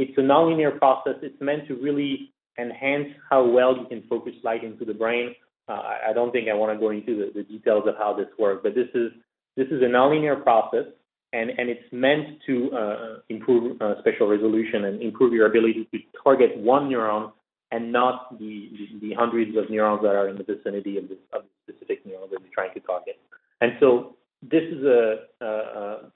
it's 0.00 0.16
a 0.18 0.22
nonlinear 0.22 0.78
process. 0.78 1.16
It's 1.22 1.40
meant 1.40 1.68
to 1.68 1.74
really 1.74 2.32
enhance 2.58 3.08
how 3.28 3.46
well 3.46 3.76
you 3.76 3.86
can 3.86 4.02
focus 4.08 4.34
light 4.42 4.64
into 4.64 4.84
the 4.84 4.94
brain 4.94 5.34
uh, 5.70 5.82
I 6.08 6.12
don't 6.12 6.32
think 6.32 6.48
I 6.48 6.54
want 6.54 6.76
to 6.76 6.80
go 6.80 6.90
into 6.90 7.14
the, 7.16 7.30
the, 7.32 7.44
details 7.44 7.84
of 7.86 7.94
how 7.96 8.12
this 8.12 8.26
works, 8.38 8.60
but 8.62 8.74
this 8.74 8.88
is 8.92 9.12
this 9.56 9.68
is 9.68 9.82
a 9.82 9.86
nonlinear 9.86 10.42
process, 10.42 10.86
and, 11.32 11.50
and 11.50 11.68
it's 11.70 11.84
meant 11.92 12.40
to 12.46 12.70
uh, 12.72 13.18
improve 13.28 13.80
uh, 13.80 13.94
spatial 14.00 14.26
resolution 14.26 14.86
and 14.86 15.00
improve 15.00 15.32
your 15.32 15.46
ability 15.46 15.88
to 15.92 15.98
target 16.24 16.56
one 16.56 16.88
neuron 16.88 17.30
and 17.70 17.92
not 17.92 18.36
the, 18.38 18.70
the, 18.72 19.08
the 19.08 19.14
hundreds 19.14 19.56
of 19.56 19.70
neurons 19.70 20.02
that 20.02 20.16
are 20.16 20.28
in 20.28 20.36
the 20.36 20.42
vicinity 20.42 20.98
of, 20.98 21.04
of 21.32 21.44
the 21.66 21.72
specific 21.72 22.04
neuron 22.04 22.28
that 22.30 22.40
you're 22.40 22.52
trying 22.52 22.74
to 22.74 22.80
target. 22.80 23.20
And 23.60 23.72
so 23.78 24.16
this 24.42 24.64
is 24.64 24.82
a, 24.82 25.18
a, 25.40 25.46
a 25.46 26.10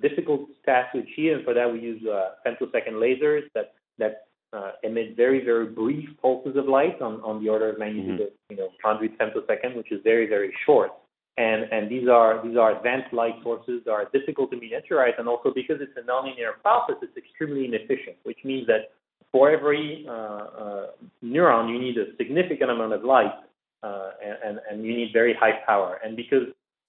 difficult 0.00 0.48
task 0.64 0.92
to 0.92 1.00
achieve, 1.00 1.36
and 1.36 1.44
for 1.44 1.54
that 1.54 1.72
we 1.72 1.80
use 1.80 2.02
uh, 2.06 2.30
femtosecond 2.46 2.94
lasers 2.94 3.42
that 3.54 3.74
that 3.98 4.26
uh, 4.52 4.72
emit 4.82 5.16
very, 5.16 5.44
very 5.44 5.66
brief 5.66 6.08
pulses 6.22 6.56
of 6.56 6.66
light 6.66 7.00
on, 7.02 7.20
on 7.22 7.42
the 7.42 7.48
order 7.48 7.70
of 7.70 7.78
magnitude 7.78 8.20
mm-hmm. 8.20 8.22
of 8.22 8.50
you 8.50 8.56
know 8.56 8.68
100 8.82 9.18
femtosecond, 9.18 9.76
which 9.76 9.90
is 9.92 10.00
very, 10.04 10.26
very 10.26 10.54
short. 10.64 10.90
And 11.36 11.64
and 11.70 11.90
these 11.90 12.08
are 12.08 12.42
these 12.46 12.56
are 12.56 12.76
advanced 12.76 13.12
light 13.12 13.34
sources 13.42 13.82
that 13.84 13.90
are 13.90 14.06
difficult 14.12 14.50
to 14.52 14.56
miniaturize, 14.56 15.18
and 15.18 15.28
also 15.28 15.52
because 15.54 15.76
it's 15.80 15.92
a 15.96 16.00
nonlinear 16.00 16.60
process, 16.62 16.96
it's 17.02 17.16
extremely 17.16 17.66
inefficient, 17.66 18.16
which 18.22 18.38
means 18.42 18.66
that 18.68 18.92
for 19.32 19.50
every 19.50 20.06
uh, 20.08 20.12
uh, 20.12 20.86
neuron, 21.22 21.68
you 21.68 21.78
need 21.78 21.98
a 21.98 22.16
significant 22.16 22.70
amount 22.70 22.94
of 22.94 23.04
light, 23.04 23.34
uh, 23.82 24.10
and, 24.44 24.60
and 24.70 24.84
you 24.84 24.96
need 24.96 25.10
very 25.12 25.34
high 25.34 25.60
power. 25.66 26.00
And 26.02 26.16
because 26.16 26.44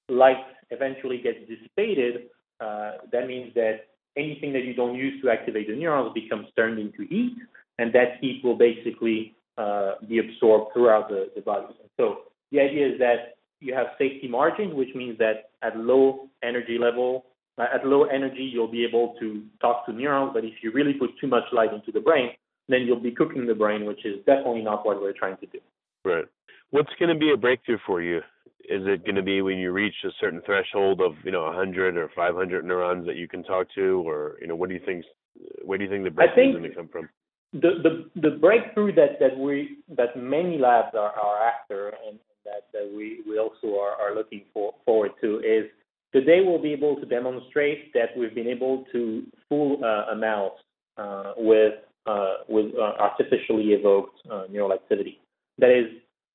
light 0.08 0.46
eventually 0.70 1.18
gets 1.18 1.40
dissipated, 1.50 2.30
uh, 2.60 2.92
that 3.12 3.28
means 3.28 3.54
that 3.56 3.88
anything 4.18 4.54
that 4.54 4.64
you 4.64 4.74
don't 4.74 4.96
use 4.96 5.22
to 5.22 5.30
activate 5.30 5.68
the 5.68 5.76
neurons 5.76 6.12
becomes 6.14 6.48
turned 6.56 6.80
into 6.80 7.08
heat, 7.10 7.36
and 7.78 7.94
that 7.94 8.18
heat 8.20 8.42
will 8.44 8.58
basically 8.58 9.36
uh, 9.58 9.92
be 10.08 10.20
absorbed 10.20 10.74
throughout 10.74 11.10
the, 11.10 11.30
the 11.36 11.42
body. 11.42 11.68
So 11.98 12.20
the 12.52 12.60
idea 12.60 12.88
is 12.94 13.00
that 13.00 13.38
you 13.60 13.74
have 13.74 13.88
safety 13.98 14.28
margin, 14.28 14.76
which 14.76 14.90
means 14.96 15.18
that 15.18 15.50
at 15.62 15.78
low 15.78 16.30
energy 16.44 16.78
level, 16.80 17.26
uh, 17.58 17.66
at 17.74 17.86
low 17.86 18.06
energy, 18.06 18.50
you'll 18.52 18.72
be 18.72 18.86
able 18.86 19.16
to 19.20 19.44
talk 19.62 19.86
to 19.88 19.94
neurons. 19.94 20.32
But 20.34 20.46
if 20.46 20.54
you 20.62 20.72
really 20.72 20.94
put 20.94 21.12
too 21.20 21.28
much 21.28 21.44
light 21.52 21.74
into 21.74 21.92
the 21.92 22.00
brain, 22.00 22.30
then 22.70 22.82
you'll 22.82 23.00
be 23.00 23.12
cooking 23.12 23.48
the 23.48 23.56
brain, 23.56 23.86
which 23.86 24.06
is 24.06 24.18
definitely 24.26 24.62
not 24.62 24.86
what 24.86 25.02
we're 25.02 25.14
trying 25.14 25.38
to 25.38 25.46
do. 25.48 25.60
Right. 26.06 26.26
What's 26.70 26.92
going 27.00 27.14
to 27.14 27.20
be 27.20 27.32
a 27.32 27.38
breakthrough 27.38 27.80
for 27.86 28.02
you? 28.02 28.22
Is 28.68 28.84
it 28.86 29.06
going 29.06 29.16
to 29.16 29.22
be 29.22 29.42
when 29.42 29.58
you 29.58 29.72
reach 29.72 29.96
a 30.04 30.10
certain 30.20 30.42
threshold 30.46 31.02
of 31.02 31.14
you 31.24 31.32
know 31.32 31.44
100 31.44 31.98
or 31.98 32.10
500 32.16 32.66
neurons 32.66 33.06
that 33.06 33.16
you 33.16 33.28
can 33.28 33.44
talk 33.44 33.68
to, 33.76 34.08
or 34.08 34.38
you 34.42 34.48
know 34.48 34.56
what 34.56 34.70
do 34.70 34.76
you 34.76 34.82
think? 34.86 35.06
Where 35.64 35.78
do 35.78 35.84
you 35.84 35.90
think 35.90 36.04
the 36.04 36.12
breakthrough 36.12 36.50
is 36.50 36.56
going 36.58 36.70
to 36.70 36.76
come 36.76 36.90
from? 36.90 37.10
The, 37.54 37.72
the 37.82 38.22
the 38.30 38.36
breakthrough 38.38 38.94
that 38.96 39.20
that 39.20 39.38
we 39.38 39.78
that 39.96 40.18
many 40.18 40.58
labs 40.58 40.96
are, 40.96 41.14
are 41.14 41.48
after 41.48 41.94
and 42.06 42.20
that, 42.48 42.68
that 42.74 42.92
we, 42.96 43.20
we 43.28 43.38
also 43.38 43.80
are, 43.80 43.96
are 44.02 44.16
looking 44.16 44.44
for, 44.54 44.74
forward 44.86 45.12
to 45.22 45.40
is 45.40 45.70
today 46.14 46.40
we'll 46.44 46.62
be 46.62 46.74
able 46.74 46.96
to 46.96 47.06
demonstrate 47.06 47.94
that 47.94 48.18
we've 48.18 48.34
been 48.34 48.48
able 48.48 48.86
to 48.92 49.24
fool 49.48 49.80
uh, 49.84 50.14
a 50.14 50.16
mouse 50.16 50.58
uh, 50.98 51.34
with 51.38 51.74
uh, 52.06 52.36
with 52.48 52.68
uh, 52.76 52.94
artificially 53.00 53.74
evoked 53.74 54.18
uh, 54.32 54.44
neural 54.50 54.72
activity. 54.72 55.20
That 55.58 55.72
is, 55.72 55.88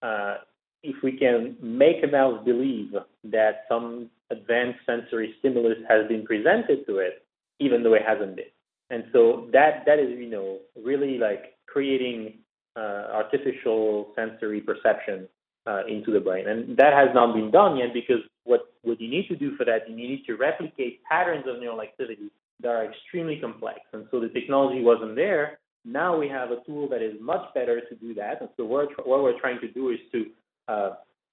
uh, 0.03 0.35
if 0.83 0.97
we 1.03 1.13
can 1.13 1.57
make 1.61 2.03
a 2.03 2.07
mouse 2.07 2.45
believe 2.45 2.93
that 3.25 3.65
some 3.69 4.11
advanced 4.31 4.81
sensory 4.87 5.35
stimulus 5.39 5.79
has 5.89 6.09
been 6.09 6.25
presented 6.25 6.87
to 6.87 6.99
it, 6.99 7.25
even 7.61 7.83
though 7.83 7.95
it 7.95 8.03
hasn't 8.07 8.37
been. 8.37 8.47
And 8.91 9.05
so 9.13 9.49
that 9.53 9.85
that 9.87 9.99
is, 9.99 10.11
you 10.19 10.29
know, 10.29 10.59
really 10.83 11.19
like 11.19 11.55
creating 11.67 12.35
artificial 12.77 14.13
sensory 14.17 14.61
perception 14.61 15.29
uh, 15.67 15.83
into 15.87 16.11
the 16.11 16.21
brain. 16.21 16.49
And 16.49 16.77
that 16.77 16.93
has 16.93 17.09
not 17.15 17.35
been 17.35 17.51
done 17.51 17.77
yet 17.77 17.93
because 17.95 18.23
what, 18.45 18.73
what 18.83 19.01
you 19.01 19.09
need 19.09 19.29
to 19.29 19.37
do 19.37 19.57
for 19.57 19.65
that, 19.65 19.89
you 19.89 19.97
need 19.97 20.25
to 20.27 20.37
replicate 20.37 21.03
patterns 21.05 21.45
of 21.47 21.61
neural 21.61 21.81
activity 21.81 22.31
that 22.61 22.69
are 22.69 22.85
extremely 22.85 23.39
complex. 23.41 23.81
And 23.93 24.07
so 24.11 24.21
the 24.21 24.29
technology 24.29 24.83
wasn't 24.83 25.17
there. 25.17 25.59
Now 25.85 26.17
we 26.19 26.29
have 26.29 26.51
a 26.51 26.61
tool 26.67 26.89
that 26.91 27.03
is 27.03 27.15
much 27.21 27.43
better 27.55 27.81
to 27.81 27.95
do 27.97 28.15
that. 28.15 28.41
And 28.41 28.51
so 28.57 28.65
what, 28.65 28.89
what 29.07 29.23
we're 29.23 29.39
trying 29.41 29.61
to 29.61 29.69
do 29.69 29.91
is 29.91 29.99
to 30.13 30.27
uh, 30.69 30.91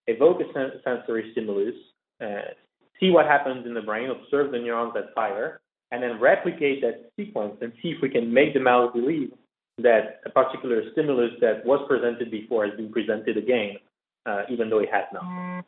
evoke 0.08 0.42
a 0.42 0.54
sen- 0.54 0.82
sensory 0.84 1.30
stimulus, 1.32 1.76
uh, 2.22 2.54
see 3.00 3.12
what 3.12 3.26
happens 3.26 3.66
in 3.66 3.74
the 3.74 3.82
brain, 3.82 4.10
observe 4.10 4.52
the 4.52 4.60
neurons 4.60 4.94
that 4.94 5.14
fire, 5.16 5.62
and 5.92 6.04
then 6.04 6.20
replicate 6.20 6.82
that 6.82 7.12
sequence 7.16 7.56
and 7.62 7.74
see 7.82 7.90
if 7.90 8.02
we 8.02 8.10
can 8.10 8.32
make 8.34 8.54
the 8.54 8.60
mouse 8.60 8.92
believe 8.94 9.32
that 9.78 10.20
a 10.26 10.30
particular 10.30 10.84
stimulus 10.92 11.32
that 11.42 11.66
was 11.66 11.84
presented 11.88 12.30
before 12.30 12.66
has 12.68 12.76
been 12.76 12.92
presented 12.92 13.38
again 13.38 13.78
uh, 14.26 14.44
even 14.50 14.70
though 14.70 14.80
it 14.80 14.90
has 14.92 15.06
not. 15.14 15.24
Mm. 15.24 15.64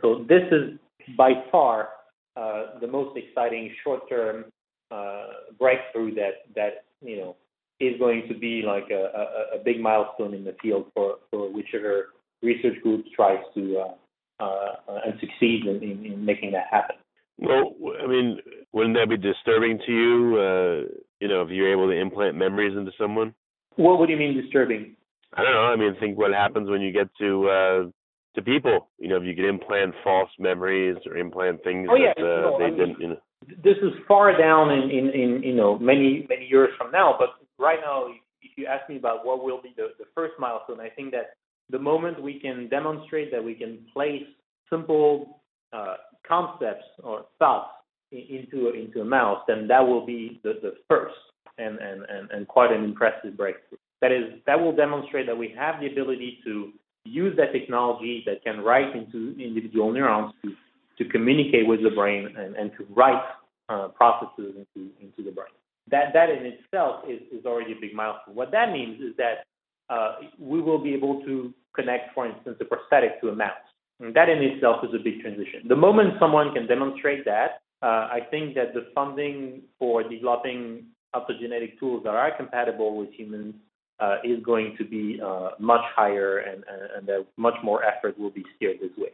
So 0.00 0.24
this 0.28 0.42
is 0.50 0.78
by 1.16 1.32
far 1.50 1.90
uh, 2.36 2.78
the 2.80 2.86
most 2.86 3.16
exciting 3.16 3.72
short-term 3.82 4.46
uh, 4.90 5.26
breakthrough 5.58 6.14
that 6.14 6.46
that 6.54 6.84
you 7.00 7.16
know 7.16 7.36
is 7.80 7.98
going 7.98 8.26
to 8.28 8.34
be 8.34 8.62
like 8.62 8.90
a, 8.90 9.10
a, 9.54 9.56
a, 9.56 9.64
big 9.64 9.80
milestone 9.80 10.32
in 10.32 10.44
the 10.44 10.56
field 10.62 10.86
for, 10.94 11.16
for 11.30 11.52
whichever 11.52 12.06
research 12.42 12.80
group 12.82 13.04
tries 13.14 13.38
to 13.54 13.78
uh, 13.78 14.42
uh, 14.42 15.00
and 15.04 15.14
succeeds 15.20 15.66
in, 15.66 15.82
in, 15.82 16.04
in, 16.12 16.24
making 16.24 16.52
that 16.52 16.66
happen. 16.70 16.96
Well, 17.38 17.74
I 18.02 18.06
mean, 18.06 18.38
wouldn't 18.72 18.96
that 18.96 19.08
be 19.08 19.16
disturbing 19.16 19.78
to 19.86 19.92
you? 19.92 20.36
Uh, 20.38 20.94
you 21.20 21.28
know, 21.28 21.42
if 21.42 21.50
you're 21.50 21.72
able 21.72 21.88
to 21.88 21.98
implant 21.98 22.36
memories 22.36 22.76
into 22.76 22.92
someone. 22.98 23.34
What 23.76 23.98
What 23.98 24.06
do 24.06 24.12
you 24.12 24.18
mean 24.18 24.40
disturbing? 24.40 24.96
I 25.34 25.42
don't 25.42 25.52
know. 25.52 25.64
I 25.64 25.76
mean, 25.76 25.96
think 26.00 26.16
what 26.16 26.32
happens 26.32 26.70
when 26.70 26.80
you 26.80 26.92
get 26.92 27.08
to 27.18 27.48
uh, 27.48 27.90
to 28.36 28.42
people. 28.42 28.88
You 28.98 29.08
know, 29.08 29.16
if 29.16 29.24
you 29.24 29.34
could 29.34 29.48
implant 29.48 29.94
false 30.04 30.30
memories 30.38 30.96
or 31.06 31.16
implant 31.16 31.62
things 31.64 31.88
oh, 31.90 31.96
yeah, 31.96 32.12
that 32.16 32.22
uh, 32.22 32.40
no, 32.42 32.58
they 32.58 32.64
I 32.64 32.70
mean, 32.70 32.78
didn't. 32.78 33.00
You 33.00 33.08
know. 33.08 33.16
This 33.62 33.76
is 33.82 33.92
far 34.08 34.36
down 34.36 34.70
in, 34.70 34.90
in, 34.90 35.10
in 35.10 35.42
you 35.42 35.54
know 35.54 35.78
many 35.78 36.26
many 36.28 36.46
years 36.46 36.70
from 36.78 36.90
now. 36.90 37.16
But 37.18 37.30
right 37.58 37.78
now, 37.84 38.06
if 38.42 38.50
you 38.56 38.66
ask 38.66 38.88
me 38.88 38.96
about 38.96 39.26
what 39.26 39.42
will 39.42 39.60
be 39.60 39.74
the, 39.76 39.88
the 39.98 40.04
first 40.14 40.34
milestone, 40.38 40.80
I 40.80 40.88
think 40.88 41.10
that 41.12 41.36
the 41.70 41.78
moment 41.78 42.22
we 42.22 42.38
can 42.38 42.68
demonstrate 42.68 43.30
that 43.32 43.42
we 43.42 43.54
can 43.54 43.78
place 43.92 44.24
simple 44.70 45.40
uh, 45.72 45.96
concepts 46.26 46.84
or 47.02 47.26
thoughts 47.38 47.70
into 48.12 48.68
a, 48.68 48.72
into 48.72 49.00
a 49.00 49.04
mouse, 49.04 49.42
then 49.48 49.66
that 49.68 49.80
will 49.80 50.06
be 50.06 50.40
the, 50.44 50.54
the 50.62 50.74
first 50.88 51.14
and, 51.58 51.78
and, 51.78 52.02
and, 52.08 52.30
and 52.30 52.48
quite 52.48 52.70
an 52.70 52.84
impressive 52.84 53.36
breakthrough. 53.36 53.78
That 54.00 54.12
is 54.12 54.40
that 54.46 54.60
will 54.60 54.76
demonstrate 54.76 55.26
that 55.26 55.36
we 55.36 55.52
have 55.56 55.80
the 55.80 55.86
ability 55.90 56.38
to 56.44 56.72
use 57.04 57.36
that 57.36 57.52
technology 57.52 58.22
that 58.26 58.44
can 58.44 58.60
write 58.60 58.94
into 58.94 59.34
individual 59.40 59.92
neurons 59.92 60.34
to, 60.42 60.52
to 60.98 61.10
communicate 61.10 61.66
with 61.66 61.82
the 61.82 61.90
brain 61.90 62.28
and, 62.36 62.56
and 62.56 62.72
to 62.76 62.86
write 62.94 63.22
uh, 63.68 63.88
processes 63.88 64.54
into, 64.56 64.90
into 65.00 65.22
the 65.24 65.30
brain. 65.30 65.54
That, 65.90 66.12
that 66.14 66.30
in 66.30 66.44
itself 66.46 67.04
is, 67.08 67.20
is 67.32 67.46
already 67.46 67.72
a 67.72 67.80
big 67.80 67.94
milestone. 67.94 68.34
What 68.34 68.50
that 68.50 68.72
means 68.72 69.00
is 69.00 69.16
that 69.18 69.46
uh, 69.88 70.16
we 70.38 70.60
will 70.60 70.78
be 70.78 70.94
able 70.94 71.22
to 71.24 71.52
connect, 71.74 72.14
for 72.14 72.26
instance, 72.26 72.56
a 72.60 72.64
prosthetic 72.64 73.20
to 73.20 73.28
a 73.28 73.34
mouse. 73.34 73.52
And 74.00 74.14
that 74.14 74.28
in 74.28 74.42
itself 74.42 74.84
is 74.84 74.90
a 74.94 75.02
big 75.02 75.20
transition. 75.20 75.68
The 75.68 75.76
moment 75.76 76.14
someone 76.20 76.52
can 76.52 76.66
demonstrate 76.66 77.24
that, 77.24 77.62
uh, 77.82 78.08
I 78.10 78.20
think 78.30 78.54
that 78.54 78.74
the 78.74 78.86
funding 78.94 79.62
for 79.78 80.02
developing 80.02 80.86
optogenetic 81.14 81.78
tools 81.78 82.02
that 82.04 82.14
are 82.14 82.36
compatible 82.36 82.96
with 82.96 83.10
humans 83.12 83.54
uh, 84.00 84.16
is 84.24 84.42
going 84.44 84.74
to 84.76 84.84
be 84.84 85.20
uh, 85.24 85.50
much 85.58 85.80
higher 85.94 86.38
and, 86.38 86.64
and, 86.68 86.82
and 86.96 87.06
that 87.06 87.26
much 87.36 87.54
more 87.62 87.82
effort 87.84 88.18
will 88.18 88.30
be 88.30 88.44
steered 88.56 88.76
this 88.80 88.90
way. 88.98 89.08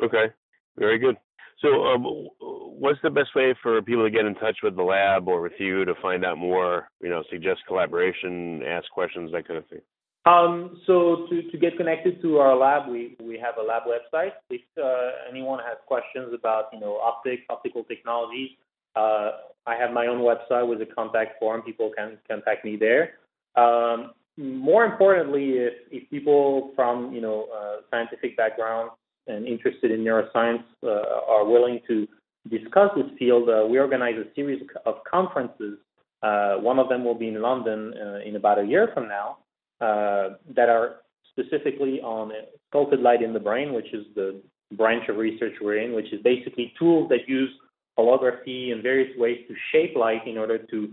Okay, 0.00 0.32
very 0.76 0.98
good. 0.98 1.16
So, 1.60 1.68
um, 1.86 2.28
what's 2.40 3.00
the 3.02 3.10
best 3.10 3.34
way 3.34 3.52
for 3.60 3.82
people 3.82 4.04
to 4.04 4.10
get 4.10 4.24
in 4.24 4.36
touch 4.36 4.58
with 4.62 4.76
the 4.76 4.82
lab 4.82 5.26
or 5.26 5.40
with 5.40 5.54
you 5.58 5.84
to 5.84 5.94
find 6.00 6.24
out 6.24 6.38
more? 6.38 6.88
You 7.02 7.08
know, 7.08 7.24
suggest 7.30 7.60
collaboration, 7.66 8.62
ask 8.62 8.88
questions, 8.90 9.32
that 9.32 9.48
kind 9.48 9.58
of 9.58 9.66
thing. 9.66 9.80
Um, 10.28 10.80
so 10.86 11.26
to, 11.30 11.42
to 11.50 11.58
get 11.58 11.76
connected 11.78 12.20
to 12.20 12.38
our 12.38 12.54
lab, 12.54 12.90
we, 12.90 13.16
we 13.22 13.38
have 13.38 13.54
a 13.58 13.62
lab 13.62 13.84
website. 13.84 14.32
If 14.50 14.60
uh, 14.76 15.28
anyone 15.30 15.60
has 15.60 15.78
questions 15.86 16.34
about 16.34 16.64
you 16.72 16.80
know 16.80 16.98
optics, 16.98 17.42
optical 17.48 17.84
technologies, 17.84 18.50
uh, 18.94 19.30
I 19.66 19.76
have 19.76 19.92
my 19.92 20.06
own 20.06 20.20
website 20.20 20.68
with 20.68 20.82
a 20.82 20.86
contact 20.86 21.38
form. 21.38 21.62
People 21.62 21.90
can 21.96 22.18
contact 22.28 22.64
me 22.64 22.76
there. 22.76 23.14
Um, 23.56 24.12
more 24.36 24.84
importantly, 24.84 25.52
if, 25.52 25.72
if 25.90 26.10
people 26.10 26.72
from 26.76 27.12
you 27.12 27.22
know 27.22 27.46
uh, 27.56 27.76
scientific 27.90 28.36
backgrounds 28.36 28.92
and 29.28 29.46
interested 29.46 29.90
in 29.90 30.00
neuroscience 30.00 30.64
uh, 30.82 31.26
are 31.26 31.46
willing 31.46 31.80
to 31.88 32.06
discuss 32.50 32.90
this 32.96 33.06
field, 33.18 33.48
uh, 33.48 33.66
we 33.66 33.78
organize 33.78 34.16
a 34.16 34.34
series 34.34 34.62
of 34.84 34.96
conferences. 35.10 35.78
Uh, 36.22 36.56
one 36.56 36.78
of 36.78 36.88
them 36.90 37.04
will 37.04 37.14
be 37.14 37.28
in 37.28 37.40
London 37.40 37.94
in 38.26 38.36
about 38.36 38.58
a 38.58 38.64
year 38.64 38.90
from 38.92 39.08
now, 39.08 39.38
uh, 39.80 40.30
that 40.54 40.68
are 40.68 40.96
specifically 41.30 42.00
on 42.00 42.32
sculpted 42.68 43.00
light 43.00 43.22
in 43.22 43.32
the 43.32 43.40
brain, 43.40 43.72
which 43.72 43.92
is 43.92 44.04
the 44.14 44.40
branch 44.72 45.08
of 45.08 45.16
research 45.16 45.54
we're 45.60 45.78
in, 45.78 45.94
which 45.94 46.12
is 46.12 46.20
basically 46.22 46.72
tools 46.78 47.08
that 47.08 47.28
use 47.28 47.50
holography 47.98 48.72
and 48.72 48.82
various 48.82 49.10
ways 49.16 49.38
to 49.48 49.54
shape 49.72 49.96
light 49.96 50.26
in 50.26 50.36
order 50.36 50.58
to 50.58 50.92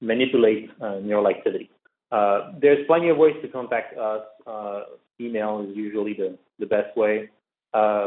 manipulate 0.00 0.70
uh, 0.80 0.96
neural 1.02 1.28
activity. 1.28 1.70
Uh, 2.12 2.52
there's 2.60 2.86
plenty 2.86 3.08
of 3.08 3.16
ways 3.16 3.34
to 3.42 3.48
contact 3.48 3.96
us. 3.98 4.22
Uh, 4.46 4.80
email 5.20 5.66
is 5.68 5.76
usually 5.76 6.14
the, 6.14 6.36
the 6.58 6.66
best 6.66 6.96
way. 6.96 7.28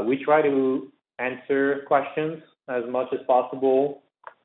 we 0.05 0.23
try 0.23 0.41
to 0.41 0.91
answer 1.19 1.83
questions 1.87 2.41
as 2.69 2.83
much 2.89 3.07
as 3.13 3.19
possible. 3.25 4.01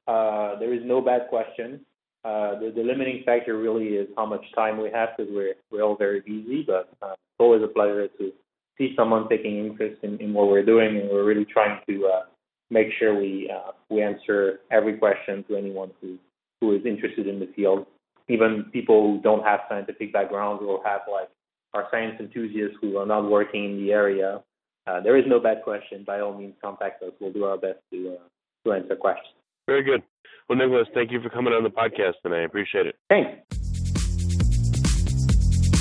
there 0.06 0.72
is 0.72 0.82
no 0.84 1.00
bad 1.00 1.28
question. 1.28 1.80
Uh, 2.24 2.58
the, 2.60 2.72
the, 2.74 2.82
limiting 2.82 3.22
factor 3.26 3.58
really 3.58 3.96
is 3.96 4.08
how 4.16 4.24
much 4.24 4.44
time 4.54 4.80
we 4.80 4.88
have 4.90 5.08
because 5.16 5.32
we're, 5.34 5.54
we're 5.72 5.82
all 5.82 5.96
very 5.96 6.20
busy, 6.20 6.62
but 6.64 6.88
uh, 7.02 7.12
it's 7.12 7.40
always 7.40 7.62
a 7.64 7.66
pleasure 7.66 8.06
to 8.06 8.30
see 8.78 8.94
someone 8.96 9.28
taking 9.28 9.58
interest 9.58 9.98
in, 10.04 10.18
in 10.20 10.32
what 10.32 10.46
we're 10.46 10.64
doing, 10.64 10.98
and 10.98 11.10
we're 11.10 11.24
really 11.24 11.44
trying 11.44 11.80
to 11.88 12.06
uh, 12.06 12.22
make 12.70 12.88
sure 12.96 13.18
we, 13.18 13.50
uh, 13.52 13.72
we 13.90 14.02
answer 14.02 14.60
every 14.70 14.96
question 14.98 15.44
to 15.48 15.56
anyone 15.56 15.90
who, 16.00 16.16
who 16.60 16.76
is 16.76 16.86
interested 16.86 17.26
in 17.26 17.40
the 17.40 17.48
field, 17.56 17.86
even 18.28 18.66
people 18.72 19.02
who 19.02 19.20
don't 19.20 19.44
have 19.44 19.60
scientific 19.68 20.12
backgrounds 20.12 20.62
or 20.64 20.80
have 20.84 21.00
like 21.10 21.28
our 21.74 21.88
science 21.90 22.14
enthusiasts 22.20 22.76
who 22.80 22.98
are 22.98 23.06
not 23.06 23.28
working 23.28 23.64
in 23.64 23.76
the 23.78 23.92
area. 23.92 24.40
Uh, 24.86 25.00
there 25.00 25.16
is 25.16 25.24
no 25.26 25.40
bad 25.40 25.62
question. 25.62 26.04
By 26.04 26.20
all 26.20 26.36
means, 26.36 26.54
contact 26.62 27.02
us. 27.02 27.12
We'll 27.20 27.32
do 27.32 27.44
our 27.44 27.56
best 27.56 27.78
to 27.92 28.16
uh, 28.16 28.28
to 28.64 28.72
answer 28.72 28.96
questions. 28.96 29.34
Very 29.66 29.82
good. 29.82 30.02
Well, 30.48 30.58
Nicholas, 30.58 30.88
thank 30.94 31.10
you 31.10 31.20
for 31.22 31.30
coming 31.30 31.52
on 31.52 31.62
the 31.62 31.70
podcast 31.70 32.14
tonight. 32.22 32.42
I 32.42 32.44
appreciate 32.44 32.86
it. 32.86 32.96
Thanks. 33.08 33.30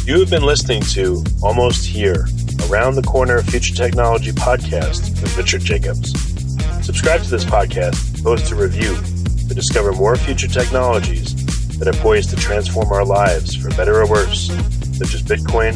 You 0.06 0.20
have 0.20 0.30
been 0.30 0.44
listening 0.44 0.82
to 0.94 1.24
Almost 1.44 1.86
Here, 1.86 2.26
Around 2.70 2.96
the 2.96 3.04
Corner 3.04 3.42
Future 3.44 3.76
Technology 3.76 4.32
podcast 4.32 5.22
with 5.22 5.38
Richard 5.38 5.62
Jacobs. 5.62 6.12
Subscribe 6.86 7.22
to 7.22 7.30
this 7.30 7.46
podcast, 7.46 8.24
post 8.24 8.52
a 8.52 8.56
review, 8.56 8.96
to 9.48 9.54
discover 9.54 9.92
more 9.92 10.16
future 10.16 10.48
technologies 10.48 11.36
that 11.78 11.88
are 11.88 12.00
poised 12.02 12.30
to 12.30 12.36
transform 12.36 12.92
our 12.92 13.06
lives 13.06 13.56
for 13.56 13.70
better 13.76 14.02
or 14.02 14.08
worse, 14.08 14.48
such 14.98 15.14
as 15.14 15.22
Bitcoin, 15.22 15.74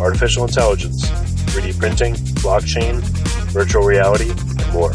artificial 0.00 0.44
intelligence, 0.44 1.06
3D 1.52 1.78
printing, 1.78 2.14
blockchain, 2.42 3.00
virtual 3.50 3.82
reality, 3.82 4.30
and 4.30 4.72
more. 4.72 4.92